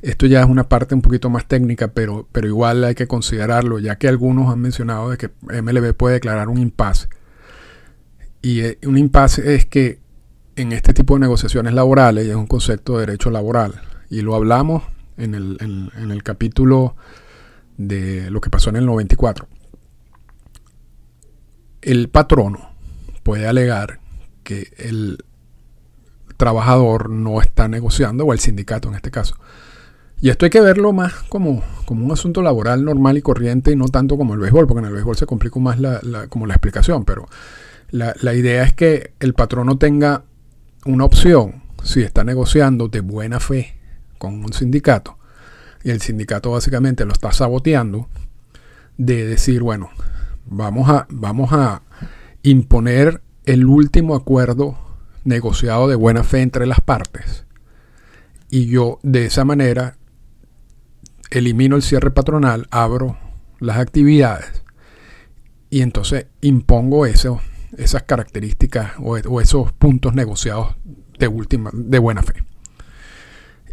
esto 0.00 0.26
ya 0.26 0.40
es 0.40 0.46
una 0.46 0.68
parte 0.68 0.94
un 0.94 1.02
poquito 1.02 1.28
más 1.28 1.46
técnica, 1.46 1.88
pero, 1.88 2.28
pero 2.30 2.46
igual 2.46 2.84
hay 2.84 2.94
que 2.94 3.08
considerarlo, 3.08 3.80
ya 3.80 3.98
que 3.98 4.06
algunos 4.06 4.52
han 4.52 4.60
mencionado 4.60 5.10
de 5.10 5.16
que 5.16 5.30
MLB 5.42 5.92
puede 5.94 6.14
declarar 6.14 6.48
un 6.48 6.58
impasse. 6.58 7.08
Y 8.40 8.60
eh, 8.60 8.78
un 8.86 8.96
impasse 8.96 9.56
es 9.56 9.66
que 9.66 9.98
en 10.54 10.70
este 10.70 10.94
tipo 10.94 11.14
de 11.14 11.20
negociaciones 11.20 11.74
laborales, 11.74 12.26
y 12.26 12.30
es 12.30 12.36
un 12.36 12.46
concepto 12.46 12.94
de 12.94 13.06
derecho 13.06 13.30
laboral, 13.30 13.80
y 14.08 14.20
lo 14.20 14.36
hablamos 14.36 14.84
en 15.18 15.34
el, 15.34 15.58
en 15.60 16.10
el 16.10 16.22
capítulo 16.22 16.96
de 17.78 18.30
lo 18.30 18.40
que 18.40 18.50
pasó 18.50 18.70
en 18.70 18.76
el 18.76 18.86
94. 18.86 19.48
El 21.80 22.08
patrono 22.08 22.70
puede 23.22 23.46
alegar 23.46 24.00
que 24.42 24.72
el 24.76 25.24
trabajador 26.36 27.10
no 27.10 27.40
está 27.40 27.68
negociando, 27.68 28.24
o 28.24 28.32
el 28.32 28.38
sindicato 28.38 28.88
en 28.88 28.94
este 28.94 29.10
caso, 29.10 29.36
y 30.20 30.30
esto 30.30 30.46
hay 30.46 30.50
que 30.50 30.60
verlo 30.60 30.92
más 30.92 31.12
como, 31.28 31.62
como 31.84 32.04
un 32.04 32.12
asunto 32.12 32.42
laboral 32.42 32.84
normal 32.84 33.16
y 33.16 33.22
corriente 33.22 33.70
y 33.70 33.76
no 33.76 33.86
tanto 33.86 34.16
como 34.16 34.34
el 34.34 34.40
béisbol, 34.40 34.66
porque 34.66 34.80
en 34.80 34.86
el 34.86 34.92
béisbol 34.92 35.16
se 35.16 35.26
complica 35.26 35.60
más 35.60 35.78
la, 35.78 36.00
como 36.28 36.46
la 36.46 36.54
explicación, 36.54 37.04
pero 37.04 37.26
la, 37.90 38.14
la 38.20 38.34
idea 38.34 38.64
es 38.64 38.72
que 38.72 39.12
el 39.20 39.34
patrono 39.34 39.78
tenga 39.78 40.24
una 40.84 41.04
opción 41.04 41.62
si 41.84 42.02
está 42.02 42.24
negociando 42.24 42.88
de 42.88 43.00
buena 43.00 43.38
fe 43.38 43.77
con 44.18 44.44
un 44.44 44.52
sindicato 44.52 45.18
y 45.82 45.90
el 45.90 46.00
sindicato 46.00 46.50
básicamente 46.50 47.04
lo 47.04 47.12
está 47.12 47.32
saboteando, 47.32 48.08
de 48.96 49.26
decir, 49.26 49.62
bueno, 49.62 49.90
vamos 50.46 50.88
a, 50.88 51.06
vamos 51.10 51.52
a 51.52 51.82
imponer 52.42 53.22
el 53.44 53.66
último 53.66 54.14
acuerdo 54.14 54.76
negociado 55.24 55.88
de 55.88 55.94
buena 55.94 56.24
fe 56.24 56.42
entre 56.42 56.66
las 56.66 56.80
partes. 56.80 57.46
Y 58.50 58.66
yo 58.66 58.98
de 59.02 59.26
esa 59.26 59.44
manera 59.44 59.96
elimino 61.30 61.76
el 61.76 61.82
cierre 61.82 62.10
patronal, 62.10 62.66
abro 62.70 63.18
las 63.60 63.78
actividades 63.78 64.62
y 65.70 65.82
entonces 65.82 66.26
impongo 66.40 67.06
eso, 67.06 67.40
esas 67.76 68.04
características 68.04 68.92
o, 68.98 69.40
esos 69.40 69.72
puntos 69.72 70.14
negociados 70.14 70.76
de, 71.18 71.28
última, 71.28 71.70
de 71.72 71.98
buena 71.98 72.22
fe. 72.22 72.47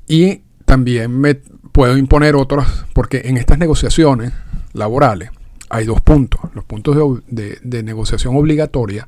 Y 0.07 0.41
también 0.65 1.19
me 1.19 1.35
puedo 1.35 1.97
imponer 1.97 2.35
otros, 2.35 2.85
porque 2.93 3.23
en 3.25 3.37
estas 3.37 3.57
negociaciones 3.57 4.33
laborales 4.73 5.31
hay 5.69 5.85
dos 5.85 6.01
puntos. 6.01 6.41
Los 6.53 6.63
puntos 6.65 7.21
de, 7.27 7.83
negociación 7.83 8.35
obligatoria 8.35 9.07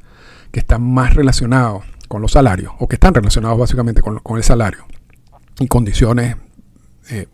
que 0.51 0.60
están 0.60 0.84
más 0.84 1.16
relacionados 1.16 1.84
con 2.08 2.22
los 2.22 2.32
salarios, 2.32 2.74
o 2.80 2.88
que 2.88 2.96
están 2.96 3.13
relacionados 3.13 3.58
básicamente 3.58 4.01
con, 4.01 4.38
el 4.38 4.44
salario 4.44 4.86
y 5.60 5.68
condiciones 5.68 6.38
eh, 7.10 7.27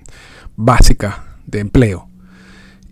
básicas 0.55 1.15
de 1.45 1.59
empleo 1.59 2.07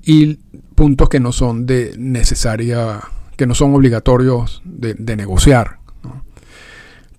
y 0.03 0.35
puntos 0.75 1.09
que 1.09 1.19
no 1.19 1.31
son 1.31 1.65
de 1.65 1.93
necesaria, 1.97 2.99
que 3.35 3.45
no 3.45 3.55
son 3.55 3.73
obligatorios 3.73 4.61
de, 4.65 5.15
negociar. 5.15 5.79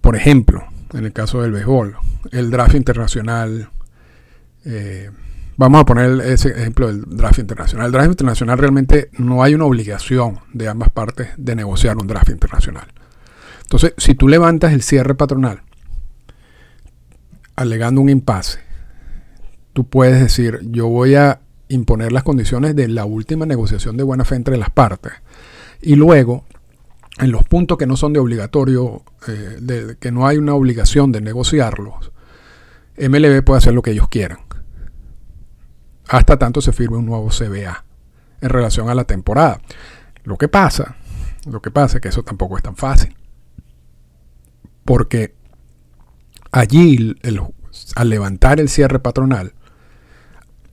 Por 0.00 0.16
ejemplo, 0.16 0.64
en 0.92 1.04
el 1.04 1.12
caso 1.12 1.42
del 1.42 1.52
béisbol, 1.52 1.96
el 2.30 2.50
draft 2.50 2.74
internacional, 2.74 3.70
eh, 4.64 5.10
vamos 5.56 5.80
a 5.80 5.84
poner 5.84 6.20
ese 6.26 6.50
ejemplo 6.50 6.88
del 6.88 7.04
draft 7.06 7.38
internacional. 7.38 7.86
El 7.86 7.92
draft 7.92 8.10
internacional 8.10 8.58
realmente 8.58 9.10
no 9.18 9.42
hay 9.42 9.54
una 9.54 9.64
obligación 9.64 10.40
de 10.52 10.68
ambas 10.68 10.90
partes 10.90 11.28
de 11.36 11.56
negociar 11.56 11.96
un 11.96 12.06
draft 12.06 12.30
internacional. 12.30 12.86
Entonces, 13.62 13.94
si 13.96 14.14
tú 14.14 14.28
levantas 14.28 14.72
el 14.72 14.82
cierre 14.82 15.14
patronal 15.14 15.62
alegando 17.56 18.00
un 18.00 18.08
impasse 18.08 18.72
tú 19.72 19.84
puedes 19.84 20.20
decir, 20.20 20.60
yo 20.70 20.88
voy 20.88 21.14
a 21.14 21.40
imponer 21.68 22.12
las 22.12 22.22
condiciones 22.22 22.76
de 22.76 22.88
la 22.88 23.04
última 23.04 23.46
negociación 23.46 23.96
de 23.96 24.02
buena 24.02 24.24
fe 24.24 24.36
entre 24.36 24.56
las 24.56 24.70
partes. 24.70 25.12
Y 25.80 25.96
luego, 25.96 26.44
en 27.22 27.30
los 27.30 27.44
puntos 27.44 27.78
que 27.78 27.86
no 27.86 27.96
son 27.96 28.12
de 28.12 28.18
obligatorio, 28.18 29.04
eh, 29.28 29.58
de, 29.60 29.96
que 29.96 30.10
no 30.10 30.26
hay 30.26 30.38
una 30.38 30.54
obligación 30.54 31.12
de 31.12 31.20
negociarlos, 31.20 32.10
MLB 32.98 33.44
puede 33.44 33.58
hacer 33.58 33.74
lo 33.74 33.82
que 33.82 33.92
ellos 33.92 34.08
quieran. 34.08 34.38
Hasta 36.08 36.36
tanto 36.36 36.60
se 36.60 36.72
firme 36.72 36.96
un 36.96 37.06
nuevo 37.06 37.28
CBA 37.28 37.84
en 38.40 38.48
relación 38.48 38.90
a 38.90 38.94
la 38.94 39.04
temporada. 39.04 39.60
Lo 40.24 40.36
que 40.36 40.48
pasa, 40.48 40.96
lo 41.46 41.62
que 41.62 41.70
pasa 41.70 41.98
es 41.98 42.02
que 42.02 42.08
eso 42.08 42.24
tampoco 42.24 42.56
es 42.56 42.62
tan 42.64 42.74
fácil. 42.74 43.16
Porque 44.84 45.36
allí, 46.50 47.16
al 47.94 48.08
levantar 48.08 48.58
el 48.58 48.68
cierre 48.68 48.98
patronal, 48.98 49.54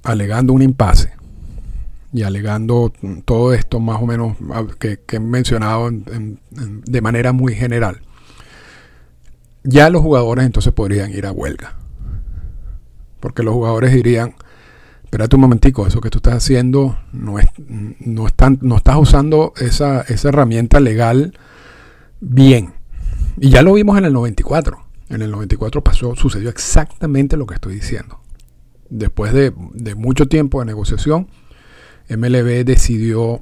alegando 0.02 0.54
un 0.54 0.64
impasse 0.64 1.19
y 2.12 2.24
alegando 2.24 2.92
todo 3.26 3.54
esto 3.54 3.80
más 3.80 4.02
o 4.02 4.06
menos 4.06 4.38
que, 4.80 5.00
he 5.08 5.20
mencionado 5.20 5.90
de 5.92 7.02
manera 7.02 7.34
muy 7.34 7.56
general, 7.56 8.02
ya 9.64 9.90
los 9.90 10.02
jugadores 10.02 10.46
entonces 10.46 10.74
podrían 10.74 11.12
ir 11.12 11.26
a 11.26 11.32
huelga. 11.32 11.76
Porque 13.20 13.44
los 13.44 13.54
jugadores 13.54 13.94
dirían, 13.94 14.36
espérate 15.04 15.36
un 15.36 15.42
momentico, 15.42 15.86
eso 15.86 16.02
que 16.02 16.10
tú 16.10 16.20
estás 16.20 16.36
haciendo 16.36 16.98
no, 17.12 17.38
es, 17.38 17.48
no, 17.68 18.28
no 18.62 18.76
estás 18.78 18.98
usando 18.98 19.54
esa, 19.58 20.02
esa 20.02 20.30
herramienta 20.30 20.80
legal 20.80 21.38
bien. 22.22 22.74
Y 23.38 23.50
ya 23.50 23.62
lo 23.62 23.74
vimos 23.74 23.98
en 23.98 24.06
el 24.06 24.14
94. 24.14 24.86
En 25.10 25.22
el 25.22 25.32
94 25.32 25.84
pasó, 25.84 26.16
sucedió 26.16 26.50
exactamente 26.50 27.36
lo 27.36 27.46
que 27.46 27.56
estoy 27.56 27.76
diciendo 27.76 28.20
después 28.90 29.34
de, 29.34 29.52
mucho 29.96 30.28
tiempo 30.28 30.60
de 30.60 30.66
negociación, 30.66 31.28
MLB 32.10 32.66
decidió 32.66 33.42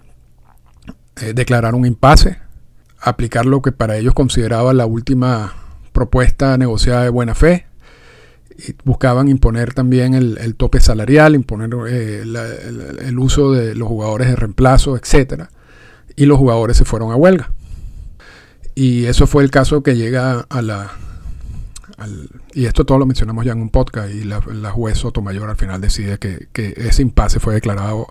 eh, 1.21 1.33
declarar 1.33 1.73
un 1.73 1.85
impasse, 1.85 2.37
aplicar 2.99 3.45
lo 3.45 3.61
que 3.61 3.71
para 3.71 3.97
ellos 3.97 4.13
consideraba 4.13 4.73
la 4.73 4.85
última 4.85 5.53
propuesta 5.93 6.57
negociada 6.57 7.03
de 7.03 7.09
buena 7.09 7.33
fe. 7.33 7.65
Y 8.59 8.73
buscaban 8.83 9.27
imponer 9.27 9.73
también 9.73 10.15
el, 10.15 10.55
tope 10.55 10.79
salarial, 10.79 11.35
imponer 11.35 11.69
eh, 11.89 12.23
el, 12.23 13.19
uso 13.19 13.51
de 13.51 13.75
los 13.75 13.87
jugadores 13.87 14.27
de 14.29 14.35
reemplazo, 14.35 14.97
etc. 14.97 15.43
Y 16.15 16.25
los 16.25 16.39
jugadores 16.39 16.77
se 16.77 16.85
fueron 16.85 17.11
a 17.11 17.15
huelga. 17.15 17.51
Y 18.73 19.05
eso 19.05 19.27
fue 19.27 19.43
el 19.43 19.51
caso 19.51 19.83
que 19.83 19.95
llega 19.95 20.45
a 20.49 20.61
la, 20.63 20.91
y 22.53 22.65
esto 22.65 22.85
todo 22.85 22.99
lo 22.99 23.05
mencionamos 23.05 23.43
ya 23.43 23.53
en 23.53 23.61
un 23.61 23.69
podcast 23.69 24.13
y 24.13 24.23
la, 24.23 24.39
juez 24.71 24.99
Sotomayor 24.99 25.49
al 25.49 25.55
final 25.55 25.81
decide 25.81 26.19
que, 26.19 26.47
ese 26.77 27.01
impasse 27.01 27.39
fue 27.39 27.55
declarado 27.55 28.07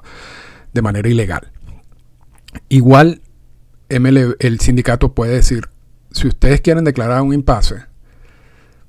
de 0.72 0.82
manera 0.82 1.08
ilegal. 1.08 1.52
Igual 2.68 3.22
el 3.88 4.60
sindicato 4.60 5.14
puede 5.14 5.34
decir, 5.34 5.68
si 6.10 6.26
ustedes 6.26 6.60
quieren 6.60 6.84
declarar 6.84 7.22
un 7.22 7.32
impasse, 7.32 7.84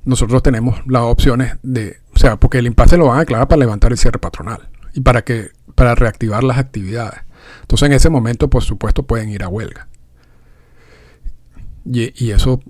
nosotros 0.03 0.41
tenemos 0.41 0.79
las 0.87 1.03
opciones 1.03 1.57
de, 1.61 1.97
o 2.15 2.17
sea, 2.17 2.37
porque 2.37 2.57
el 2.57 2.67
impasse 2.67 2.97
lo 2.97 3.07
van 3.07 3.17
a 3.17 3.19
declarar 3.21 3.47
para 3.47 3.59
levantar 3.59 3.91
el 3.91 3.97
cierre 3.97 4.19
patronal 4.19 4.69
y 4.93 5.01
para 5.01 5.23
que 5.23 5.51
para 5.75 5.93
reactivar 5.93 6.43
las 6.43 6.57
actividades. 6.57 7.19
Entonces 7.61 7.85
en 7.87 7.93
ese 7.93 8.09
momento, 8.09 8.49
por 8.49 8.63
supuesto, 8.63 9.03
pueden 9.03 9.29
ir 9.29 9.43
a 9.43 9.47
huelga. 9.47 9.87
Y, 11.85 12.25
y 12.25 12.31
eso 12.31 12.61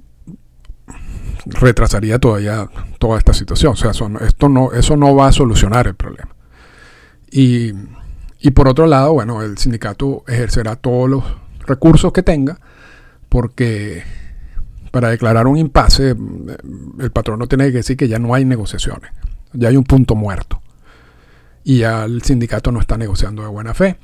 retrasaría 1.46 2.19
todavía 2.19 2.69
toda 3.00 3.17
esta 3.17 3.34
situación. 3.34 3.74
O 3.74 3.75
sea, 3.75 3.91
esto 4.22 4.50
no, 4.50 4.72
eso 4.72 4.96
no 4.98 5.15
va 5.15 5.27
a 5.27 5.31
solucionar 5.31 5.88
el 5.88 5.96
problema. 5.96 6.36
Y, 7.31 7.74
Y 8.39 8.51
por 8.51 8.67
otro 8.67 8.86
lado, 8.86 9.13
bueno, 9.13 9.41
el 9.41 9.57
sindicato 9.57 10.24
ejercerá 10.27 10.75
todos 10.75 11.10
los 11.10 11.24
recursos 11.65 12.13
que 12.13 12.24
tenga, 12.24 12.60
porque 13.29 14.03
para 14.91 15.10
declarar 15.10 15.48
un 15.48 15.57
impasse, 15.57 16.15
el 17.00 17.12
patrono 17.12 17.48
tiene 17.48 17.65
que 17.65 17.77
decir 17.77 17.98
que 17.98 18.07
ya 18.07 18.19
no 18.19 18.34
hay 18.34 18.46
negociaciones, 18.46 19.12
ya 19.53 19.69
hay 19.69 19.77
un 19.77 19.84
punto 19.84 20.15
muerto. 20.15 20.62
Y 21.63 21.79
ya 21.79 22.05
el 22.05 22.22
sindicato 22.22 22.72
no 22.72 22.79
está 22.79 22.98
negociando 22.98 23.41
de 23.41 23.50
buena 23.50 23.74
fe. 23.74 23.98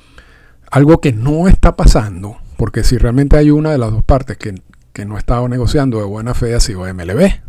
Algo 0.69 0.99
que 0.99 1.13
no 1.13 1.47
está 1.47 1.75
pasando, 1.77 2.37
porque 2.57 2.83
si 2.83 2.97
realmente 2.97 3.37
hay 3.37 3.51
una 3.51 3.71
de 3.71 3.77
las 3.77 3.91
dos 3.91 4.03
partes 4.03 4.37
que, 4.37 4.55
que 4.93 5.05
no 5.05 5.15
ha 5.15 5.19
estado 5.19 5.49
negociando 5.49 5.97
de 5.97 6.05
buena 6.05 6.33
fe, 6.33 6.53
ha 6.53 6.59
sido 6.59 6.81
MLB. 6.81 7.41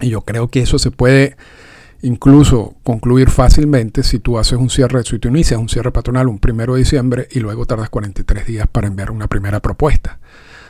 Y 0.00 0.08
yo 0.10 0.22
creo 0.22 0.48
que 0.48 0.62
eso 0.62 0.78
se 0.78 0.90
puede 0.90 1.36
incluso 2.00 2.76
concluir 2.84 3.28
fácilmente 3.28 4.02
si 4.02 4.18
tú 4.18 4.38
haces 4.38 4.58
un 4.58 4.70
cierre, 4.70 5.02
si 5.04 5.18
tú 5.18 5.28
inicias 5.28 5.60
un 5.60 5.68
cierre 5.68 5.90
patronal 5.90 6.28
un 6.28 6.38
primero 6.38 6.74
de 6.74 6.80
diciembre 6.80 7.28
y 7.30 7.40
luego 7.40 7.66
tardas 7.66 7.90
43 7.90 8.46
días 8.46 8.68
para 8.70 8.86
enviar 8.86 9.10
una 9.10 9.26
primera 9.26 9.60
propuesta. 9.60 10.20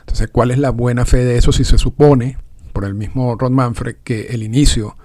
Entonces, 0.00 0.28
¿cuál 0.32 0.50
es 0.50 0.58
la 0.58 0.70
buena 0.70 1.04
fe 1.04 1.18
de 1.18 1.36
eso 1.36 1.52
si 1.52 1.64
se 1.64 1.76
supone, 1.76 2.38
por 2.72 2.84
el 2.84 2.94
mismo 2.94 3.36
Ron 3.36 3.52
Manfred, 3.52 3.96
que 4.02 4.28
el 4.28 4.42
inicio 4.42 4.96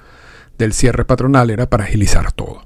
del 0.58 0.72
cierre 0.72 1.04
patronal 1.04 1.50
era 1.50 1.70
para 1.70 1.84
agilizar 1.84 2.32
todo? 2.32 2.64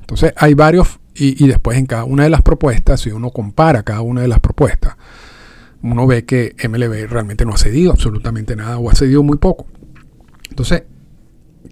Entonces, 0.00 0.32
hay 0.36 0.54
varios, 0.54 0.98
y 1.14 1.46
después 1.46 1.78
en 1.78 1.86
cada 1.86 2.02
una 2.02 2.24
de 2.24 2.30
las 2.30 2.42
propuestas, 2.42 3.00
si 3.00 3.10
uno 3.10 3.30
compara 3.30 3.84
cada 3.84 4.00
una 4.00 4.22
de 4.22 4.28
las 4.28 4.40
propuestas, 4.40 4.96
uno 5.82 6.06
ve 6.06 6.24
que 6.24 6.54
MLB 6.68 7.08
realmente 7.08 7.44
no 7.44 7.54
ha 7.54 7.58
cedido 7.58 7.92
absolutamente 7.92 8.56
nada 8.56 8.78
o 8.78 8.90
ha 8.90 8.94
cedido 8.94 9.22
muy 9.22 9.38
poco. 9.38 9.66
Entonces, 10.50 10.84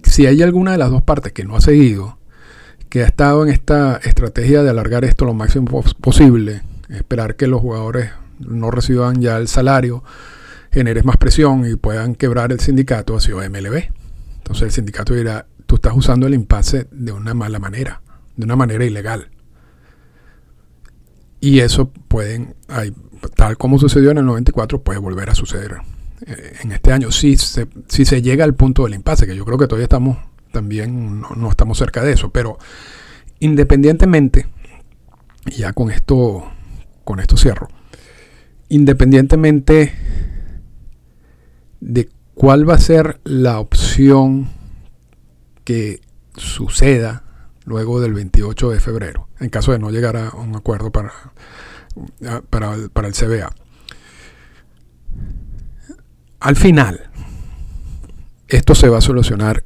si 0.03 0.25
hay 0.25 0.41
alguna 0.41 0.71
de 0.71 0.77
las 0.77 0.91
dos 0.91 1.03
partes 1.03 1.33
que 1.33 1.43
no 1.43 1.55
ha 1.55 1.61
seguido, 1.61 2.17
que 2.89 3.03
ha 3.03 3.07
estado 3.07 3.43
en 3.45 3.51
esta 3.51 3.97
estrategia 3.97 4.63
de 4.63 4.69
alargar 4.69 5.03
esto 5.03 5.25
lo 5.25 5.33
máximo 5.33 5.83
posible, 6.01 6.61
esperar 6.89 7.35
que 7.35 7.47
los 7.47 7.61
jugadores 7.61 8.11
no 8.39 8.71
reciban 8.71 9.21
ya 9.21 9.37
el 9.37 9.47
salario, 9.47 10.03
genere 10.71 11.03
más 11.03 11.17
presión 11.17 11.69
y 11.69 11.75
puedan 11.75 12.15
quebrar 12.15 12.51
el 12.51 12.59
sindicato, 12.59 13.15
ha 13.15 13.19
sido 13.19 13.37
MLB. 13.39 13.89
Entonces 14.37 14.63
el 14.63 14.71
sindicato 14.71 15.13
dirá, 15.13 15.45
tú 15.65 15.75
estás 15.75 15.93
usando 15.95 16.27
el 16.27 16.33
impasse 16.33 16.87
de 16.91 17.11
una 17.11 17.33
mala 17.33 17.59
manera, 17.59 18.01
de 18.35 18.45
una 18.45 18.55
manera 18.55 18.85
ilegal. 18.85 19.29
Y 21.39 21.59
eso 21.59 21.91
pueden, 22.07 22.55
tal 23.35 23.57
como 23.57 23.79
sucedió 23.79 24.11
en 24.11 24.19
el 24.19 24.25
94, 24.25 24.81
puede 24.81 24.99
volver 24.99 25.29
a 25.29 25.35
suceder 25.35 25.77
eh, 26.25 26.53
en 26.63 26.71
este 26.71 26.91
año, 26.91 27.11
si 27.11 27.37
se, 27.37 27.67
si 27.87 28.05
se 28.05 28.21
llega 28.21 28.43
al 28.43 28.55
punto 28.55 28.83
del 28.83 28.95
impasse, 28.95 29.27
que 29.27 29.35
yo 29.35 29.45
creo 29.45 29.57
que 29.57 29.67
todavía 29.67 29.85
estamos 29.85 30.17
también, 30.51 31.21
no, 31.21 31.49
estamos 31.49 31.77
cerca 31.77 32.03
de 32.03 32.13
eso, 32.13 32.31
pero 32.31 32.57
independientemente, 33.39 34.47
ya 35.45 35.73
con 35.73 35.91
esto, 35.91 36.49
con 37.03 37.19
esto 37.19 37.37
cierro, 37.37 37.67
independientemente 38.69 39.93
de 41.79 42.09
cuál 42.33 42.67
va 42.67 42.73
a 42.73 42.79
ser 42.79 43.19
la 43.23 43.59
opción 43.59 44.49
que 45.63 46.01
suceda 46.35 47.23
luego 47.65 48.01
del 48.01 48.13
28 48.13 48.71
de 48.71 48.79
febrero, 48.79 49.27
en 49.39 49.49
caso 49.49 49.71
de 49.71 49.79
no 49.79 49.91
llegar 49.91 50.17
a 50.17 50.31
un 50.31 50.55
acuerdo 50.55 50.91
para, 50.91 51.11
para, 52.49 52.75
para 52.93 53.07
el 53.07 53.13
CBA 53.13 53.49
al 56.39 56.55
final, 56.55 57.09
esto 58.47 58.75
se 58.75 58.89
va 58.89 58.99
a 58.99 59.01
solucionar 59.01 59.63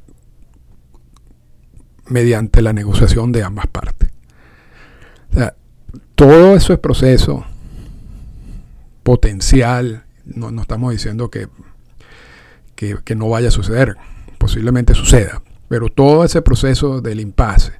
mediante 2.06 2.62
la 2.62 2.72
negociación 2.72 3.32
de 3.32 3.42
ambas 3.42 3.66
partes. 3.66 4.10
todo 6.14 6.54
eso 6.54 6.72
es 6.72 6.78
proceso 6.78 7.44
potencial. 9.02 10.04
No, 10.24 10.48
estamos 10.60 10.92
diciendo 10.92 11.30
que, 11.30 11.48
que, 12.76 13.14
no 13.16 13.28
vaya 13.28 13.48
a 13.48 13.52
suceder. 13.52 13.96
Posiblemente 14.38 14.94
suceda. 14.94 15.42
Pero 15.68 15.88
todo 15.88 16.24
ese 16.24 16.42
proceso 16.42 17.00
del 17.00 17.20
impasse, 17.20 17.72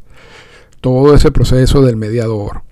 todo 0.80 1.14
ese 1.14 1.30
proceso 1.30 1.82
del 1.82 1.96
mediador, 1.96 2.62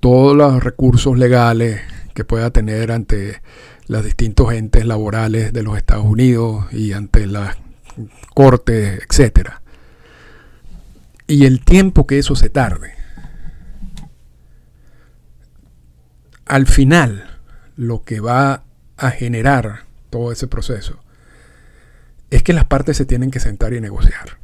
todos 0.00 0.36
los 0.36 0.62
recursos 0.62 1.18
legales 1.18 1.80
que 2.14 2.24
pueda 2.24 2.50
tener 2.50 2.92
ante 2.92 3.40
los 3.86 4.04
distintos 4.04 4.52
entes 4.52 4.84
laborales 4.84 5.52
de 5.52 5.62
los 5.62 5.76
Estados 5.76 6.04
Unidos 6.04 6.66
y 6.72 6.92
ante 6.92 7.26
las 7.26 7.56
cortes, 8.34 9.02
etcétera. 9.08 9.62
Y 11.26 11.46
el 11.46 11.64
tiempo 11.64 12.06
que 12.06 12.18
eso 12.18 12.36
se 12.36 12.50
tarde. 12.50 12.94
Al 16.46 16.66
final, 16.66 17.38
lo 17.76 18.02
que 18.04 18.20
va 18.20 18.64
a 18.96 19.10
generar 19.10 19.84
todo 20.10 20.32
ese 20.32 20.46
proceso 20.46 20.98
es 22.30 22.42
que 22.42 22.52
las 22.52 22.64
partes 22.64 22.96
se 22.96 23.04
tienen 23.04 23.30
que 23.30 23.40
sentar 23.40 23.72
y 23.72 23.80
negociar. 23.80 24.38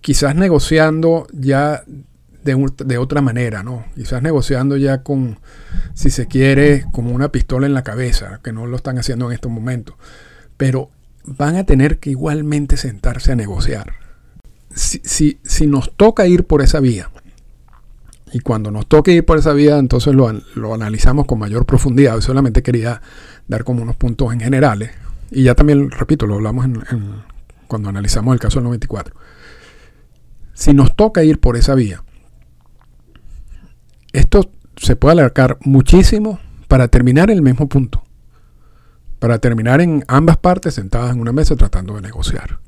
Quizás 0.00 0.34
negociando 0.34 1.26
ya 1.32 1.84
de, 2.42 2.98
otra 2.98 3.20
manera, 3.20 3.62
¿no? 3.62 3.84
Quizás 3.94 4.22
negociando 4.22 4.76
ya 4.76 5.02
con, 5.02 5.38
si 5.94 6.10
se 6.10 6.26
quiere, 6.26 6.84
como 6.92 7.12
una 7.12 7.30
pistola 7.30 7.66
en 7.66 7.74
la 7.74 7.84
cabeza, 7.84 8.40
que 8.42 8.52
no 8.52 8.66
lo 8.66 8.76
están 8.76 8.98
haciendo 8.98 9.26
en 9.26 9.32
estos 9.32 9.50
momentos. 9.50 9.96
Pero 10.56 10.90
van 11.24 11.56
a 11.56 11.64
tener 11.64 11.98
que 11.98 12.10
igualmente 12.10 12.76
sentarse 12.76 13.32
a 13.32 13.36
negociar. 13.36 13.94
Si, 14.74 15.00
si, 15.04 15.40
si 15.42 15.66
nos 15.66 15.96
toca 15.96 16.26
ir 16.26 16.44
por 16.44 16.62
esa 16.62 16.80
vía, 16.80 17.10
y 18.32 18.40
cuando 18.40 18.70
nos 18.70 18.86
toque 18.86 19.12
ir 19.12 19.24
por 19.24 19.38
esa 19.38 19.52
vía, 19.52 19.78
entonces 19.78 20.14
lo, 20.14 20.30
lo 20.54 20.74
analizamos 20.74 21.26
con 21.26 21.38
mayor 21.38 21.66
profundidad. 21.66 22.14
Yo 22.14 22.20
solamente 22.20 22.62
quería 22.62 23.02
dar 23.48 23.64
como 23.64 23.82
unos 23.82 23.96
puntos 23.96 24.32
en 24.32 24.40
generales. 24.40 24.90
Y 25.30 25.44
ya 25.44 25.54
también, 25.54 25.90
repito, 25.90 26.26
lo 26.26 26.36
hablamos 26.36 26.64
en, 26.64 26.82
cuando 27.66 27.88
analizamos 27.88 28.32
el 28.34 28.40
caso 28.40 28.58
del 28.58 28.64
94. 28.64 29.14
Si 30.54 30.72
nos 30.72 30.94
toca 30.94 31.24
ir 31.24 31.40
por 31.40 31.56
esa 31.56 31.74
vía, 31.74 32.02
esto 34.12 34.50
se 34.76 34.96
puede 34.96 35.12
alargar 35.12 35.58
muchísimo 35.62 36.40
para 36.68 36.88
terminar 36.88 37.30
en 37.30 37.38
el 37.38 37.42
mismo 37.42 37.68
punto. 37.68 38.02
Para 39.18 39.38
terminar 39.38 39.80
en 39.80 40.04
ambas 40.08 40.38
partes 40.38 40.74
sentadas 40.74 41.12
en 41.12 41.20
una 41.20 41.32
mesa 41.32 41.56
tratando 41.56 41.94
de 41.94 42.00
negociar. 42.00 42.58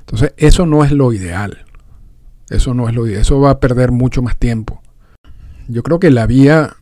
Entonces, 0.00 0.34
eso 0.36 0.66
no 0.66 0.84
es 0.84 0.92
lo 0.92 1.12
ideal. 1.12 1.64
Eso 2.48 2.74
no 2.74 2.88
es 2.88 2.94
lo 2.94 3.06
ideal. 3.06 3.22
Eso 3.22 3.40
va 3.40 3.50
a 3.50 3.60
perder 3.60 3.90
mucho 3.90 4.22
más 4.22 4.36
tiempo. 4.36 4.80
Yo 5.66 5.82
creo 5.82 5.98
que 5.98 6.10
la 6.10 6.26
vía 6.26 6.76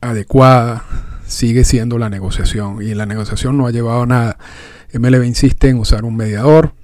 adecuada 0.00 0.84
sigue 1.26 1.64
siendo 1.64 1.98
la 1.98 2.10
negociación. 2.10 2.80
Y 2.80 2.94
la 2.94 3.06
negociación 3.06 3.58
no 3.58 3.66
ha 3.66 3.72
llevado 3.72 4.02
a 4.02 4.06
nada. 4.06 4.38
MLB 4.92 5.24
insiste 5.24 5.68
en 5.68 5.78
usar 5.78 6.04
un 6.04 6.16
mediador. 6.16 6.74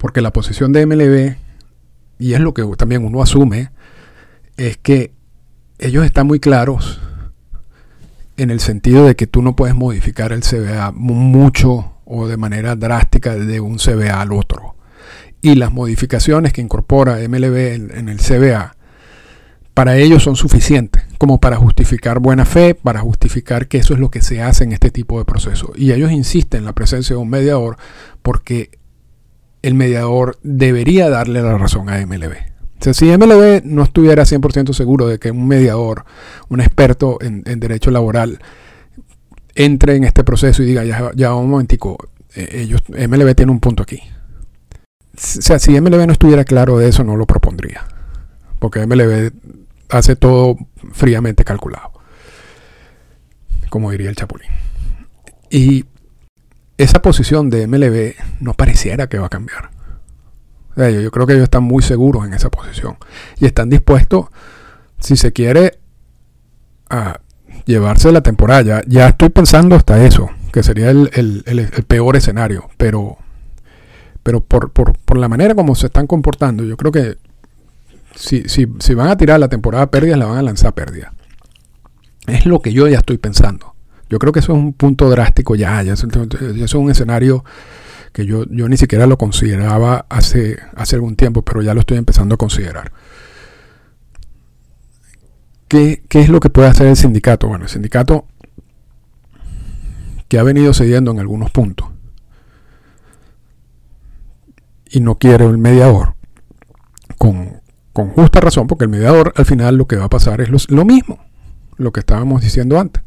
Porque 0.00 0.22
la 0.22 0.32
posición 0.32 0.72
de 0.72 0.86
MLB, 0.86 1.36
y 2.18 2.32
es 2.32 2.40
lo 2.40 2.54
que 2.54 2.64
también 2.76 3.04
uno 3.04 3.22
asume, 3.22 3.70
es 4.58 4.76
que 4.76 5.12
ellos 5.78 6.04
están 6.04 6.26
muy 6.26 6.40
claros 6.40 7.00
en 8.36 8.50
el 8.50 8.60
sentido 8.60 9.06
de 9.06 9.16
que 9.16 9.26
tú 9.26 9.40
no 9.40 9.56
puedes 9.56 9.74
modificar 9.74 10.32
el 10.32 10.42
CBA 10.42 10.92
mucho 10.92 11.92
o 12.04 12.26
de 12.26 12.36
manera 12.36 12.76
drástica 12.76 13.34
de 13.36 13.60
un 13.60 13.78
CBA 13.78 14.20
al 14.20 14.32
otro. 14.32 14.74
Y 15.40 15.54
las 15.54 15.72
modificaciones 15.72 16.52
que 16.52 16.60
incorpora 16.60 17.16
MLB 17.16 17.56
en, 17.96 18.08
el 18.08 18.18
CBA, 18.18 18.74
para 19.74 19.96
ellos 19.96 20.24
son 20.24 20.34
suficientes 20.34 21.04
como 21.18 21.38
para 21.38 21.56
justificar 21.56 22.18
buena 22.18 22.44
fe, 22.44 22.74
para 22.74 23.00
justificar 23.00 23.68
que 23.68 23.78
eso 23.78 23.94
es 23.94 24.00
lo 24.00 24.10
que 24.10 24.22
se 24.22 24.42
hace 24.42 24.64
en 24.64 24.72
este 24.72 24.90
tipo 24.90 25.18
de 25.18 25.24
procesos. 25.24 25.70
Y 25.76 25.92
ellos 25.92 26.10
insisten 26.10 26.60
en 26.60 26.64
la 26.64 26.74
presencia 26.74 27.14
de 27.14 27.22
un 27.22 27.30
mediador 27.30 27.76
porque 28.22 28.70
el 29.62 29.74
mediador 29.74 30.38
debería 30.42 31.10
darle 31.10 31.42
la 31.42 31.58
razón 31.58 31.88
a 31.88 32.04
MLB 32.04 32.57
si 32.80 33.06
MLB 33.06 33.64
no 33.64 33.82
estuviera 33.82 34.24
100% 34.24 34.72
seguro 34.72 35.06
de 35.06 35.18
que 35.18 35.30
un 35.30 35.46
mediador, 35.46 36.04
un 36.48 36.60
experto 36.60 37.18
en, 37.20 37.42
derecho 37.42 37.90
laboral, 37.90 38.38
entre 39.54 39.96
en 39.96 40.04
este 40.04 40.24
proceso 40.24 40.62
y 40.62 40.66
diga, 40.66 40.84
ya, 40.84 41.10
ya 41.14 41.34
un 41.34 41.50
momentico, 41.50 41.98
eh, 42.34 42.60
ellos, 42.62 42.82
MLB 42.88 43.34
tiene 43.34 43.52
un 43.52 43.60
punto 43.60 43.82
aquí. 43.82 44.00
O 45.14 45.20
sea, 45.20 45.58
si 45.58 45.78
MLB 45.80 46.06
no 46.06 46.12
estuviera 46.12 46.44
claro 46.44 46.78
de 46.78 46.88
eso, 46.88 47.02
no 47.02 47.16
lo 47.16 47.26
propondría. 47.26 47.84
Porque 48.60 48.86
MLB 48.86 49.32
hace 49.88 50.16
todo 50.16 50.56
fríamente 50.92 51.44
calculado. 51.44 51.92
Como 53.68 53.90
diría 53.90 54.10
el 54.10 54.16
Chapulín. 54.16 54.50
Y 55.50 55.84
esa 56.76 57.02
posición 57.02 57.50
de 57.50 57.66
MLB 57.66 58.14
no 58.40 58.54
pareciera 58.54 59.08
que 59.08 59.18
va 59.18 59.26
a 59.26 59.30
cambiar. 59.30 59.70
Yo 60.78 61.10
creo 61.10 61.26
que 61.26 61.32
ellos 61.32 61.44
están 61.44 61.64
muy 61.64 61.82
seguros 61.82 62.24
en 62.24 62.34
esa 62.34 62.50
posición. 62.50 62.96
Y 63.40 63.46
están 63.46 63.68
dispuestos, 63.68 64.26
si 65.00 65.16
se 65.16 65.32
quiere, 65.32 65.78
a 66.88 67.20
llevarse 67.64 68.12
la 68.12 68.20
temporada. 68.20 68.82
Ya, 68.86 69.08
estoy 69.08 69.30
pensando 69.30 69.74
hasta 69.74 70.04
eso, 70.04 70.30
que 70.52 70.62
sería 70.62 70.90
el, 70.90 71.84
peor 71.88 72.16
escenario. 72.16 72.68
Pero, 72.76 73.18
pero 74.22 74.40
por, 74.40 75.18
la 75.18 75.28
manera 75.28 75.54
como 75.56 75.74
se 75.74 75.86
están 75.86 76.06
comportando, 76.06 76.62
yo 76.62 76.76
creo 76.76 76.92
que 76.92 77.16
si, 78.14 78.44
si, 78.48 78.68
si 78.78 78.94
van 78.94 79.08
a 79.08 79.16
tirar 79.16 79.40
la 79.40 79.48
temporada 79.48 79.90
pérdidas, 79.90 80.18
la 80.18 80.26
van 80.26 80.38
a 80.38 80.42
lanzar 80.42 80.68
a 80.68 80.74
pérdida. 80.74 81.12
Es 82.28 82.46
lo 82.46 82.60
que 82.60 82.72
yo 82.72 82.86
ya 82.86 82.98
estoy 82.98 83.18
pensando. 83.18 83.74
Yo 84.08 84.18
creo 84.18 84.32
que 84.32 84.40
eso 84.40 84.52
es 84.52 84.58
un 84.58 84.72
punto 84.74 85.10
drástico 85.10 85.54
ya, 85.56 85.82
ya, 85.82 85.94
es 85.94 86.74
un 86.74 86.90
escenario 86.90 87.44
que 88.18 88.26
yo, 88.26 88.46
yo 88.50 88.68
ni 88.68 88.76
siquiera 88.76 89.06
lo 89.06 89.16
consideraba 89.16 90.04
hace, 90.08 90.58
hace 90.74 90.96
algún 90.96 91.14
tiempo, 91.14 91.42
pero 91.42 91.62
ya 91.62 91.72
lo 91.72 91.78
estoy 91.78 91.98
empezando 91.98 92.34
a 92.34 92.36
considerar. 92.36 92.90
¿Qué, 95.68 96.02
¿Qué, 96.08 96.22
es 96.22 96.28
lo 96.28 96.40
que 96.40 96.50
puede 96.50 96.66
hacer 96.66 96.88
el 96.88 96.96
sindicato? 96.96 97.46
Bueno, 97.46 97.66
el 97.66 97.70
sindicato 97.70 98.26
que 100.26 100.36
ha 100.36 100.42
venido 100.42 100.74
cediendo 100.74 101.12
en 101.12 101.20
algunos 101.20 101.52
puntos 101.52 101.90
y 104.90 104.98
no 104.98 105.14
quiere 105.14 105.44
el 105.44 105.58
mediador, 105.58 106.16
con, 107.18 107.60
con 107.92 108.08
justa 108.10 108.40
razón, 108.40 108.66
porque 108.66 108.86
el 108.86 108.90
mediador 108.90 109.32
al 109.36 109.46
final 109.46 109.76
lo 109.76 109.86
que 109.86 109.94
va 109.94 110.06
a 110.06 110.10
pasar 110.10 110.40
es 110.40 110.48
lo, 110.48 110.58
lo 110.70 110.84
mismo, 110.84 111.24
lo 111.76 111.92
que 111.92 112.00
estábamos 112.00 112.42
diciendo 112.42 112.80
antes. 112.80 113.00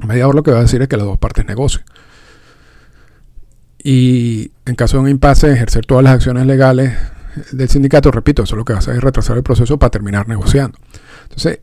El 0.00 0.08
mediador 0.08 0.34
lo 0.34 0.42
que 0.42 0.50
va 0.50 0.58
a 0.58 0.62
decir 0.62 0.82
es 0.82 0.88
que 0.88 0.96
las 0.96 1.06
dos 1.06 1.18
partes 1.18 1.46
negocien. 1.46 1.84
Y 3.82 4.52
en 4.66 4.74
caso 4.74 4.96
de 4.96 5.04
un 5.04 5.08
impasse, 5.08 5.52
ejercer 5.52 5.86
todas 5.86 6.04
las 6.04 6.14
acciones 6.14 6.46
legales 6.46 6.94
del 7.52 7.68
sindicato, 7.68 8.10
repito, 8.10 8.42
eso 8.42 8.56
lo 8.56 8.64
que 8.64 8.72
va 8.72 8.78
a 8.78 8.80
hacer 8.80 8.96
es 8.96 9.02
retrasar 9.02 9.36
el 9.36 9.42
proceso 9.42 9.78
para 9.78 9.90
terminar 9.90 10.28
negociando. 10.28 10.78
Entonces, 11.22 11.60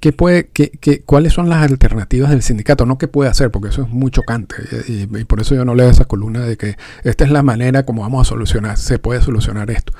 ¿qué 0.00 0.12
puede, 0.12 0.48
qué, 0.48 0.70
qué, 0.70 1.02
¿cuáles 1.02 1.34
son 1.34 1.48
las 1.48 1.62
alternativas 1.62 2.30
del 2.30 2.42
sindicato? 2.42 2.86
No 2.86 2.96
qué 2.96 3.08
puede 3.08 3.28
hacer, 3.28 3.50
porque 3.50 3.68
eso 3.68 3.82
es 3.82 3.88
muy 3.88 4.10
chocante. 4.10 4.56
Y, 4.88 5.02
y, 5.02 5.24
por 5.24 5.40
eso 5.40 5.54
yo 5.54 5.64
no 5.64 5.74
leo 5.74 5.90
esa 5.90 6.06
columna 6.06 6.40
de 6.40 6.56
que 6.56 6.76
esta 7.04 7.24
es 7.24 7.30
la 7.30 7.42
manera 7.42 7.84
como 7.84 8.02
vamos 8.02 8.26
a 8.26 8.30
solucionar, 8.30 8.78
se 8.78 8.98
puede 8.98 9.20
solucionar 9.20 9.70
esto. 9.70 9.92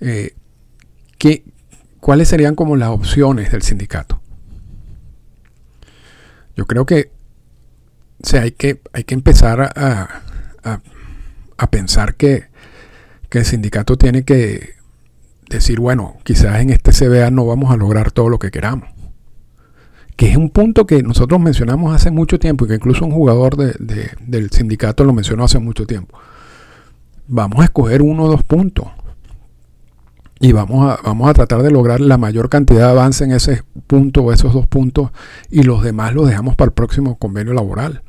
Eh, 0.00 0.34
¿qué, 1.18 1.44
¿Cuáles 2.00 2.28
serían 2.28 2.54
como 2.54 2.76
las 2.76 2.90
opciones 2.90 3.50
del 3.50 3.62
sindicato? 3.62 4.20
Yo 6.54 6.66
creo 6.66 6.84
que 6.84 7.10
o 8.22 8.36
hay, 8.36 8.52
que, 8.52 8.80
hay 8.92 9.04
que 9.04 9.14
empezar 9.14 9.60
a, 9.60 10.22
a, 10.64 10.80
pensar 11.70 12.16
que, 12.16 12.44
que 13.28 13.38
el 13.38 13.44
sindicato 13.44 13.96
tiene 13.96 14.24
que 14.24 14.74
decir, 15.48 15.80
bueno, 15.80 16.16
quizás 16.24 16.60
en 16.60 16.70
este 16.70 16.92
CBA 16.92 17.30
no 17.30 17.46
vamos 17.46 17.72
a 17.72 17.76
lograr 17.76 18.10
todo 18.10 18.28
lo 18.28 18.38
que 18.38 18.50
queramos. 18.50 18.88
Que 20.16 20.30
es 20.30 20.36
un 20.36 20.50
punto 20.50 20.86
que 20.86 21.02
nosotros 21.02 21.40
mencionamos 21.40 21.94
hace 21.94 22.10
mucho 22.10 22.38
tiempo 22.38 22.64
y 22.64 22.68
que 22.68 22.74
incluso 22.74 23.04
un 23.04 23.12
jugador 23.12 23.56
de, 23.56 24.10
del 24.20 24.50
sindicato 24.50 25.04
lo 25.04 25.12
mencionó 25.12 25.44
hace 25.44 25.58
mucho 25.58 25.86
tiempo. 25.86 26.18
Vamos 27.28 27.60
a 27.60 27.64
escoger 27.64 28.02
uno 28.02 28.24
o 28.24 28.28
dos 28.28 28.42
puntos 28.42 28.88
y 30.42 30.50
vamos 30.50 30.90
a, 30.90 31.00
vamos 31.04 31.30
a 31.30 31.34
tratar 31.34 31.62
de 31.62 31.70
lograr 31.70 32.00
la 32.00 32.18
mayor 32.18 32.48
cantidad 32.48 32.86
de 32.86 32.90
avance 32.90 33.22
en 33.22 33.30
ese 33.30 33.62
punto 33.86 34.22
o 34.22 34.32
esos 34.32 34.52
dos 34.52 34.66
puntos 34.66 35.10
y 35.50 35.62
los 35.62 35.84
demás 35.84 36.14
los 36.14 36.26
dejamos 36.26 36.56
para 36.56 36.66
el 36.66 36.72
próximo 36.72 37.16
convenio 37.16 37.54
laboral. 37.54 38.02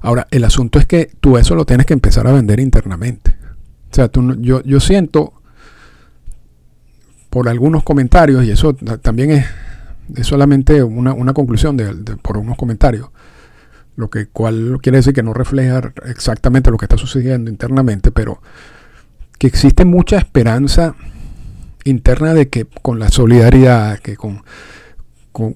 Ahora, 0.00 0.26
el 0.30 0.44
asunto 0.44 0.78
es 0.78 0.86
que 0.86 1.10
tú 1.20 1.38
eso 1.38 1.54
lo 1.54 1.64
tienes 1.64 1.86
que 1.86 1.94
empezar 1.94 2.26
a 2.26 2.32
vender 2.32 2.60
internamente. 2.60 3.36
O 3.90 3.94
sea, 3.94 4.08
tú, 4.08 4.36
yo, 4.40 4.62
yo 4.62 4.80
siento 4.80 5.32
por 7.30 7.48
algunos 7.48 7.82
comentarios, 7.82 8.44
y 8.44 8.50
eso 8.50 8.74
también 8.74 9.30
es, 9.30 9.46
es 10.16 10.26
solamente 10.26 10.82
una, 10.82 11.12
una 11.12 11.34
conclusión 11.34 11.76
de, 11.76 11.94
de, 11.94 12.16
por 12.16 12.38
unos 12.38 12.56
comentarios, 12.56 13.10
lo 13.96 14.08
que 14.08 14.26
cual 14.26 14.78
quiere 14.82 14.98
decir 14.98 15.12
que 15.12 15.22
no 15.22 15.34
refleja 15.34 15.92
exactamente 16.06 16.70
lo 16.70 16.78
que 16.78 16.86
está 16.86 16.96
sucediendo 16.96 17.50
internamente, 17.50 18.10
pero 18.10 18.40
que 19.38 19.46
existe 19.46 19.84
mucha 19.84 20.18
esperanza 20.18 20.94
interna 21.84 22.34
de 22.34 22.48
que 22.48 22.66
con 22.82 22.98
la 22.98 23.10
solidaridad, 23.10 23.98
que 23.98 24.16
con, 24.16 24.42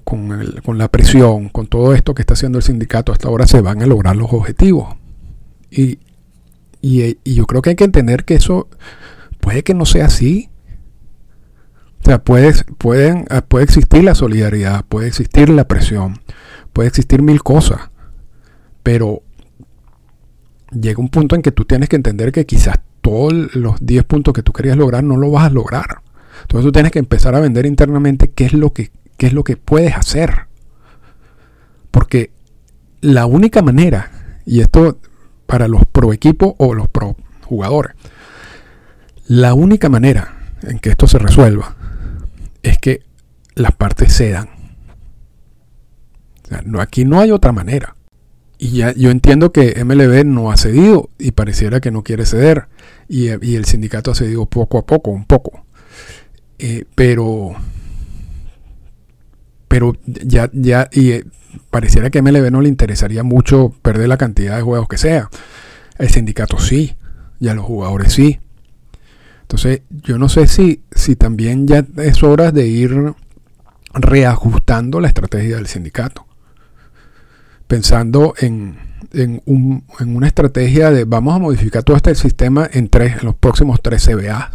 con, 0.03 0.77
la 0.77 0.87
presión, 0.89 1.49
con 1.49 1.67
todo 1.67 1.93
esto 1.93 2.13
que 2.13 2.21
está 2.21 2.33
haciendo 2.33 2.57
el 2.57 2.63
sindicato 2.63 3.11
hasta 3.11 3.27
ahora, 3.27 3.47
se 3.47 3.61
van 3.61 3.81
a 3.81 3.85
lograr 3.85 4.15
los 4.15 4.31
objetivos. 4.31 4.95
Y, 5.69 5.99
yo 6.81 7.45
creo 7.45 7.61
que 7.61 7.71
hay 7.71 7.75
que 7.75 7.83
entender 7.83 8.25
que 8.25 8.35
eso 8.35 8.67
puede 9.39 9.63
que 9.63 9.73
no 9.73 9.85
sea 9.85 10.05
así. 10.05 10.49
O 12.01 12.05
sea, 12.05 12.23
puede, 12.23 12.53
pueden, 12.77 13.25
puede 13.47 13.63
existir 13.63 14.03
la 14.03 14.15
solidaridad, 14.15 14.85
puede 14.85 15.07
existir 15.07 15.49
la 15.49 15.67
presión, 15.67 16.19
puede 16.73 16.89
existir 16.89 17.21
mil 17.21 17.41
cosas, 17.41 17.79
pero 18.83 19.21
llega 20.71 20.99
un 20.99 21.07
punto 21.07 21.35
en 21.35 21.41
que 21.41 21.53
tú 21.53 21.63
tienes 21.63 21.87
que 21.87 21.95
entender 21.95 22.33
que 22.33 22.45
quizás 22.45 22.79
todos 22.99 23.55
los 23.55 23.85
10 23.85 24.03
puntos 24.03 24.33
que 24.33 24.43
tú 24.43 24.51
querías 24.51 24.75
lograr 24.75 25.03
no 25.03 25.15
lo 25.15 25.31
vas 25.31 25.45
a 25.45 25.49
lograr. 25.49 26.01
Entonces 26.41 26.65
tú 26.65 26.71
tienes 26.73 26.91
que 26.91 26.99
empezar 26.99 27.35
a 27.35 27.39
vender 27.39 27.65
internamente 27.65 28.31
qué 28.31 28.45
es 28.45 28.53
lo 28.53 28.73
que, 28.73 28.91
qué 29.17 29.27
es 29.27 29.33
lo 29.33 29.43
que 29.43 29.57
puedes 29.57 29.95
hacer. 29.95 30.47
Porque 31.91 32.31
la 33.01 33.25
única 33.25 33.61
manera, 33.61 34.11
y 34.45 34.61
esto 34.61 34.99
para 35.45 35.67
los 35.67 35.85
pro 35.85 36.13
equipos 36.13 36.53
o 36.57 36.73
los 36.73 36.87
pro 36.87 37.15
jugadores, 37.43 37.95
la 39.27 39.53
única 39.53 39.89
manera 39.89 40.37
en 40.63 40.79
que 40.79 40.89
esto 40.89 41.07
se 41.07 41.19
resuelva 41.19 41.75
es 42.61 42.77
que 42.77 43.01
las 43.55 43.73
partes 43.73 44.15
cedan. 44.15 44.49
Aquí 46.79 47.05
no 47.05 47.19
hay 47.19 47.31
otra 47.31 47.51
manera. 47.51 47.95
Y 48.57 48.77
ya 48.77 48.93
yo 48.93 49.09
entiendo 49.09 49.51
que 49.51 49.83
MLB 49.83 50.25
no 50.25 50.51
ha 50.51 50.57
cedido 50.57 51.09
y 51.17 51.31
pareciera 51.31 51.81
que 51.81 51.91
no 51.91 52.03
quiere 52.03 52.25
ceder. 52.25 52.67
Y, 53.09 53.27
y 53.45 53.55
el 53.55 53.65
sindicato 53.65 54.11
ha 54.11 54.15
cedido 54.15 54.45
poco 54.45 54.77
a 54.77 54.85
poco, 54.85 55.11
un 55.11 55.25
poco. 55.25 55.65
Eh, 56.59 56.85
pero 56.95 57.55
pero 59.73 59.97
ya, 60.05 60.51
ya, 60.53 60.87
y 60.91 61.13
eh, 61.13 61.25
pareciera 61.71 62.11
que 62.11 62.19
a 62.19 62.21
MLB 62.21 62.51
no 62.51 62.61
le 62.61 62.69
interesaría 62.69 63.23
mucho 63.23 63.73
perder 63.81 64.07
la 64.07 64.17
cantidad 64.17 64.55
de 64.55 64.61
juegos 64.61 64.87
que 64.87 64.99
sea. 64.99 65.31
El 65.97 66.09
sindicato 66.09 66.59
sí, 66.59 66.95
y 67.39 67.47
a 67.47 67.55
los 67.55 67.65
jugadores 67.65 68.13
sí. 68.13 68.39
Entonces, 69.41 69.81
yo 69.89 70.19
no 70.19 70.29
sé 70.29 70.45
si, 70.45 70.83
si 70.91 71.15
también 71.15 71.65
ya 71.65 71.83
es 71.97 72.21
hora 72.21 72.51
de 72.51 72.67
ir 72.67 73.15
reajustando 73.95 74.99
la 74.99 75.07
estrategia 75.07 75.55
del 75.55 75.65
sindicato. 75.65 76.27
Pensando 77.65 78.35
en, 78.37 78.77
en, 79.11 79.41
un, 79.45 79.85
en 79.99 80.15
una 80.15 80.27
estrategia 80.27 80.91
de 80.91 81.05
vamos 81.05 81.35
a 81.35 81.39
modificar 81.39 81.81
todo 81.81 81.97
este 81.97 82.13
sistema 82.13 82.69
en, 82.71 82.89
tres, 82.89 83.17
en 83.21 83.25
los 83.25 83.33
próximos 83.33 83.81
tres 83.81 84.05
CBA 84.05 84.51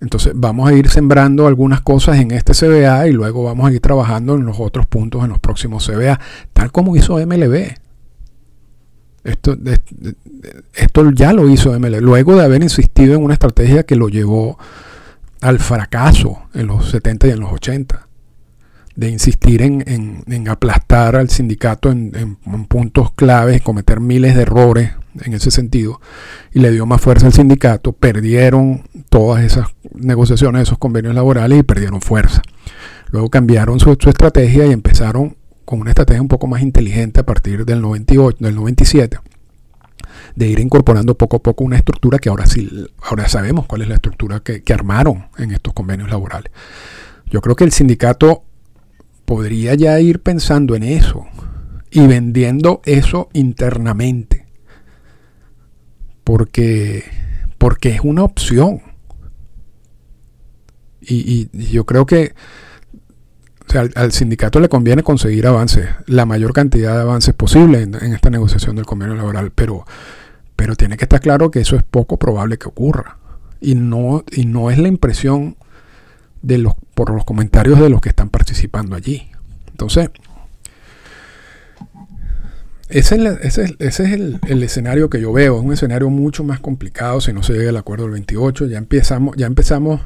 entonces 0.00 0.32
vamos 0.34 0.68
a 0.68 0.74
ir 0.74 0.88
sembrando 0.88 1.46
algunas 1.46 1.80
cosas 1.80 2.18
en 2.18 2.30
este 2.30 2.52
CBA 2.52 3.08
y 3.08 3.12
luego 3.12 3.42
vamos 3.42 3.68
a 3.68 3.72
ir 3.72 3.80
trabajando 3.80 4.36
en 4.36 4.44
los 4.44 4.60
otros 4.60 4.86
puntos 4.86 5.24
en 5.24 5.30
los 5.30 5.40
próximos 5.40 5.86
CBA, 5.86 6.20
tal 6.52 6.70
como 6.70 6.96
hizo 6.96 7.14
MLB. 7.18 7.74
Esto, 9.24 9.56
esto 10.72 11.10
ya 11.10 11.32
lo 11.32 11.48
hizo 11.50 11.78
MLB, 11.78 12.00
luego 12.00 12.36
de 12.36 12.44
haber 12.44 12.62
insistido 12.62 13.14
en 13.14 13.24
una 13.24 13.34
estrategia 13.34 13.82
que 13.82 13.96
lo 13.96 14.08
llevó 14.08 14.58
al 15.40 15.58
fracaso 15.58 16.42
en 16.54 16.68
los 16.68 16.90
70 16.90 17.26
y 17.26 17.30
en 17.32 17.40
los 17.40 17.52
80, 17.52 18.06
de 18.94 19.10
insistir 19.10 19.62
en, 19.62 20.48
aplastar 20.48 21.16
al 21.16 21.28
sindicato 21.28 21.90
en, 21.90 22.12
en 22.14 22.64
puntos 22.66 23.12
claves, 23.12 23.62
cometer 23.62 24.00
miles 24.00 24.34
de 24.36 24.42
errores 24.42 24.92
en 25.24 25.34
ese 25.34 25.50
sentido, 25.50 26.00
y 26.52 26.60
le 26.60 26.70
dio 26.70 26.86
más 26.86 27.00
fuerza 27.00 27.26
al 27.26 27.32
sindicato, 27.32 27.92
perdieron 27.92 28.82
todas 29.08 29.44
esas 29.44 29.68
negociaciones, 29.94 30.62
esos 30.62 30.78
convenios 30.78 31.14
laborales 31.14 31.60
y 31.60 31.62
perdieron 31.62 32.00
fuerza. 32.00 32.42
Luego 33.10 33.30
cambiaron 33.30 33.80
su, 33.80 33.96
su, 33.98 34.08
estrategia 34.10 34.66
y 34.66 34.72
empezaron 34.72 35.36
con 35.64 35.80
una 35.80 35.90
estrategia 35.90 36.22
un 36.22 36.28
poco 36.28 36.46
más 36.46 36.62
inteligente 36.62 37.20
a 37.20 37.26
partir 37.26 37.64
del 37.64 37.80
98, 37.80 38.38
del 38.40 38.54
97, 38.54 39.18
de 40.34 40.46
ir 40.46 40.60
incorporando 40.60 41.16
poco 41.16 41.36
a 41.36 41.42
poco 41.42 41.64
una 41.64 41.76
estructura 41.76 42.18
que 42.18 42.28
ahora 42.28 42.46
sí, 42.46 42.70
ahora 43.02 43.28
sabemos 43.28 43.66
cuál 43.66 43.82
es 43.82 43.88
la 43.88 43.94
estructura 43.94 44.40
que, 44.40 44.62
que 44.62 44.72
armaron 44.72 45.26
en 45.38 45.52
estos 45.52 45.72
convenios 45.72 46.10
laborales. 46.10 46.52
Yo 47.26 47.40
creo 47.40 47.56
que 47.56 47.64
el 47.64 47.72
sindicato 47.72 48.44
podría 49.28 49.74
ya 49.74 50.00
ir 50.00 50.22
pensando 50.22 50.74
en 50.74 50.82
eso 50.82 51.26
y 51.90 52.06
vendiendo 52.06 52.80
eso 52.84 53.28
internamente. 53.32 54.47
Porque, 56.28 57.04
porque 57.56 57.88
es 57.88 58.00
una 58.02 58.22
opción. 58.22 58.82
Y, 61.00 61.48
yo 61.72 61.86
creo 61.86 62.04
que 62.04 62.34
al, 63.94 64.12
sindicato 64.12 64.60
le 64.60 64.68
conviene 64.68 65.02
conseguir 65.02 65.46
avances, 65.46 65.88
la 66.04 66.26
mayor 66.26 66.52
cantidad 66.52 66.96
de 66.96 67.00
avances 67.00 67.32
posible 67.32 67.80
en, 67.80 67.94
en, 67.94 68.12
esta 68.12 68.28
negociación 68.28 68.76
del 68.76 68.84
convenio 68.84 69.14
laboral, 69.14 69.52
pero, 69.52 69.86
pero 70.54 70.76
tiene 70.76 70.98
que 70.98 71.06
estar 71.06 71.22
claro 71.22 71.50
que 71.50 71.60
eso 71.60 71.76
es 71.76 71.82
poco 71.82 72.18
probable 72.18 72.58
que 72.58 72.68
ocurra. 72.68 73.16
Y 73.62 73.74
no, 73.74 74.22
y 74.30 74.44
no 74.44 74.70
es 74.70 74.76
la 74.76 74.88
impresión 74.88 75.56
de 76.42 76.58
los, 76.58 76.74
por 76.92 77.08
los 77.08 77.24
comentarios 77.24 77.80
de 77.80 77.88
los 77.88 78.02
que 78.02 78.10
están 78.10 78.28
participando 78.28 78.96
allí. 78.96 79.30
Entonces, 79.70 80.10
ese 82.88 83.16
es, 83.40 84.00
el, 84.00 84.38
escenario 84.62 85.10
que 85.10 85.20
yo 85.20 85.30
veo, 85.32 85.58
es 85.58 85.64
un 85.64 85.72
escenario 85.72 86.08
mucho 86.08 86.42
más 86.42 86.58
complicado 86.58 87.20
si 87.20 87.34
no 87.34 87.42
se 87.42 87.52
llega 87.52 87.68
al 87.68 87.76
acuerdo 87.76 88.04
del 88.04 88.12
28, 88.12 88.66
ya 88.66 88.78
empezamos, 88.78 90.00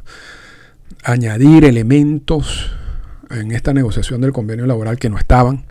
a 1.04 1.12
añadir 1.12 1.64
elementos 1.64 2.72
en 3.30 3.52
esta 3.52 3.72
negociación 3.72 4.20
del 4.20 4.32
convenio 4.32 4.66
laboral 4.66 4.98
que 4.98 5.10
no 5.10 5.18
estaban. 5.18 5.64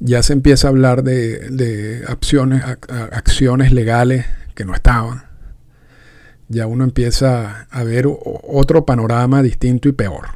Ya 0.00 0.22
se 0.22 0.32
empieza 0.32 0.66
a 0.66 0.70
hablar 0.70 1.02
de, 1.02 2.04
acciones, 2.08 3.72
legales 3.72 4.26
que 4.54 4.64
no 4.64 4.74
estaban. 4.74 5.24
Ya 6.48 6.66
uno 6.66 6.84
empieza 6.84 7.66
a 7.70 7.84
ver 7.84 8.06
otro 8.08 8.84
panorama 8.84 9.42
distinto 9.42 9.88
y 9.88 9.92
peor. 9.92 10.26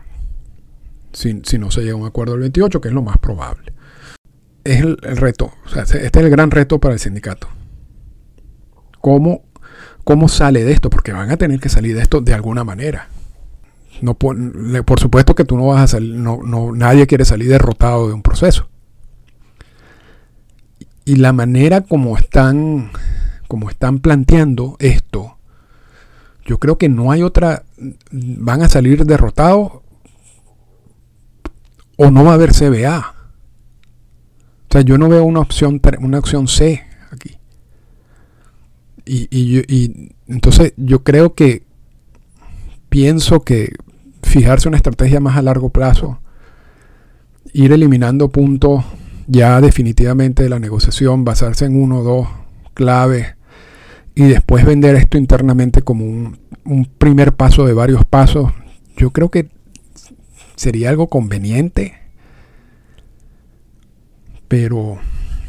Si, 1.12 1.42
si 1.44 1.58
no 1.58 1.70
se 1.70 1.80
llega 1.80 1.94
a 1.94 1.96
un 1.96 2.06
acuerdo 2.06 2.32
del 2.32 2.42
28, 2.42 2.80
que 2.80 2.88
es 2.88 2.94
lo 2.94 3.02
más 3.02 3.18
probable 3.18 3.77
es 4.72 4.80
el, 4.80 4.96
reto. 4.98 5.52
este 5.74 6.06
es 6.06 6.14
el 6.14 6.30
gran 6.30 6.50
reto 6.50 6.78
para 6.78 6.94
el 6.94 7.00
sindicato. 7.00 7.48
¿Cómo, 9.00 9.42
¿Cómo 10.04 10.28
sale 10.28 10.64
de 10.64 10.72
esto? 10.72 10.90
Porque 10.90 11.12
van 11.12 11.30
a 11.30 11.36
tener 11.36 11.60
que 11.60 11.68
salir 11.68 11.96
de 11.96 12.02
esto 12.02 12.20
de 12.20 12.34
alguna 12.34 12.64
manera. 12.64 13.08
No, 14.00 14.14
por, 14.14 14.36
supuesto 15.00 15.34
que 15.34 15.44
tú 15.44 15.56
no 15.56 15.66
vas 15.66 15.82
a 15.82 15.86
salir, 15.86 16.14
no, 16.14 16.40
no, 16.44 16.72
nadie 16.72 17.06
quiere 17.06 17.24
salir 17.24 17.48
derrotado 17.48 18.08
de 18.08 18.14
un 18.14 18.22
proceso. 18.22 18.68
Y 21.04 21.16
la 21.16 21.32
manera 21.32 21.80
como 21.80 22.16
están, 22.16 22.90
como 23.48 23.70
están 23.70 23.98
planteando 23.98 24.76
esto, 24.78 25.38
yo 26.44 26.58
creo 26.58 26.78
que 26.78 26.88
no 26.88 27.10
hay 27.10 27.22
otra, 27.22 27.64
van 28.10 28.62
a 28.62 28.68
salir 28.68 29.04
derrotados 29.04 29.72
o 31.96 32.10
no 32.10 32.24
va 32.24 32.32
a 32.32 32.34
haber 32.34 32.52
CBA. 32.52 33.14
O 34.68 34.72
sea, 34.72 34.82
yo 34.82 34.98
no 34.98 35.08
veo 35.08 35.24
una 35.24 35.40
opción, 35.40 35.80
una 36.00 36.18
opción 36.18 36.46
C 36.46 36.84
aquí. 37.10 37.38
Y, 39.06 39.28
y, 39.30 40.12
entonces 40.26 40.74
yo 40.76 41.02
creo 41.02 41.34
que 41.34 41.62
pienso 42.90 43.40
que 43.40 43.72
fijarse 44.22 44.68
una 44.68 44.76
estrategia 44.76 45.20
más 45.20 45.38
a 45.38 45.42
largo 45.42 45.70
plazo, 45.70 46.20
ir 47.54 47.72
eliminando 47.72 48.28
puntos 48.28 48.84
ya 49.26 49.62
definitivamente 49.62 50.42
de 50.42 50.50
la 50.50 50.58
negociación, 50.58 51.24
basarse 51.24 51.64
en 51.64 51.80
uno 51.80 52.00
o 52.00 52.04
dos 52.04 52.28
claves 52.74 53.36
y 54.14 54.24
después 54.24 54.66
vender 54.66 54.96
esto 54.96 55.16
internamente 55.16 55.80
como 55.80 56.04
un 56.04 56.84
primer 56.98 57.34
paso 57.34 57.64
de 57.64 57.72
varios 57.72 58.04
pasos, 58.04 58.52
yo 58.98 59.10
creo 59.10 59.30
que 59.30 59.48
sería 60.56 60.90
algo 60.90 61.08
conveniente 61.08 62.07
pero, 64.48 64.98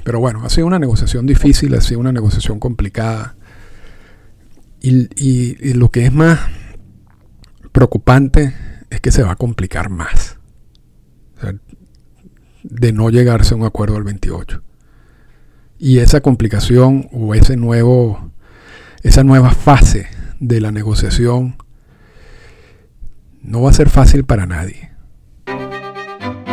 pero 0.04 0.20
bueno, 0.20 0.44
ha 0.46 0.50
sido 0.50 0.68
una 0.68 0.80
negociación 0.80 1.26
difícil, 1.26 1.74
ha 1.74 1.82
sido 1.82 2.00
una 2.00 2.12
negociación 2.12 2.60
complicada. 2.60 3.36
Y, 4.82 5.74
lo 5.74 5.90
que 5.90 6.06
es 6.06 6.14
más 6.14 6.40
preocupante 7.72 8.54
es 8.90 9.02
que 9.02 9.12
se 9.12 9.24
va 9.24 9.32
a 9.32 9.36
complicar 9.36 9.90
más. 9.90 10.38
de 12.64 12.92
no 12.92 13.10
llegarse 13.10 13.54
a 13.54 13.58
un 13.58 13.64
acuerdo 13.64 13.98
el 13.98 14.04
28. 14.04 14.62
Y 15.80 16.00
esa 16.00 16.20
complicación 16.20 17.08
o 17.14 17.34
ese 17.34 17.56
nuevo, 17.56 18.32
esa 19.02 19.24
nueva 19.24 19.52
fase 19.52 20.08
de 20.42 20.60
la 20.60 20.72
negociación 20.72 21.56
no 23.42 23.62
va 23.62 23.70
a 23.70 23.74
ser 23.74 23.90
fácil 23.90 24.26
para 24.26 24.46
nadie. 24.46 24.89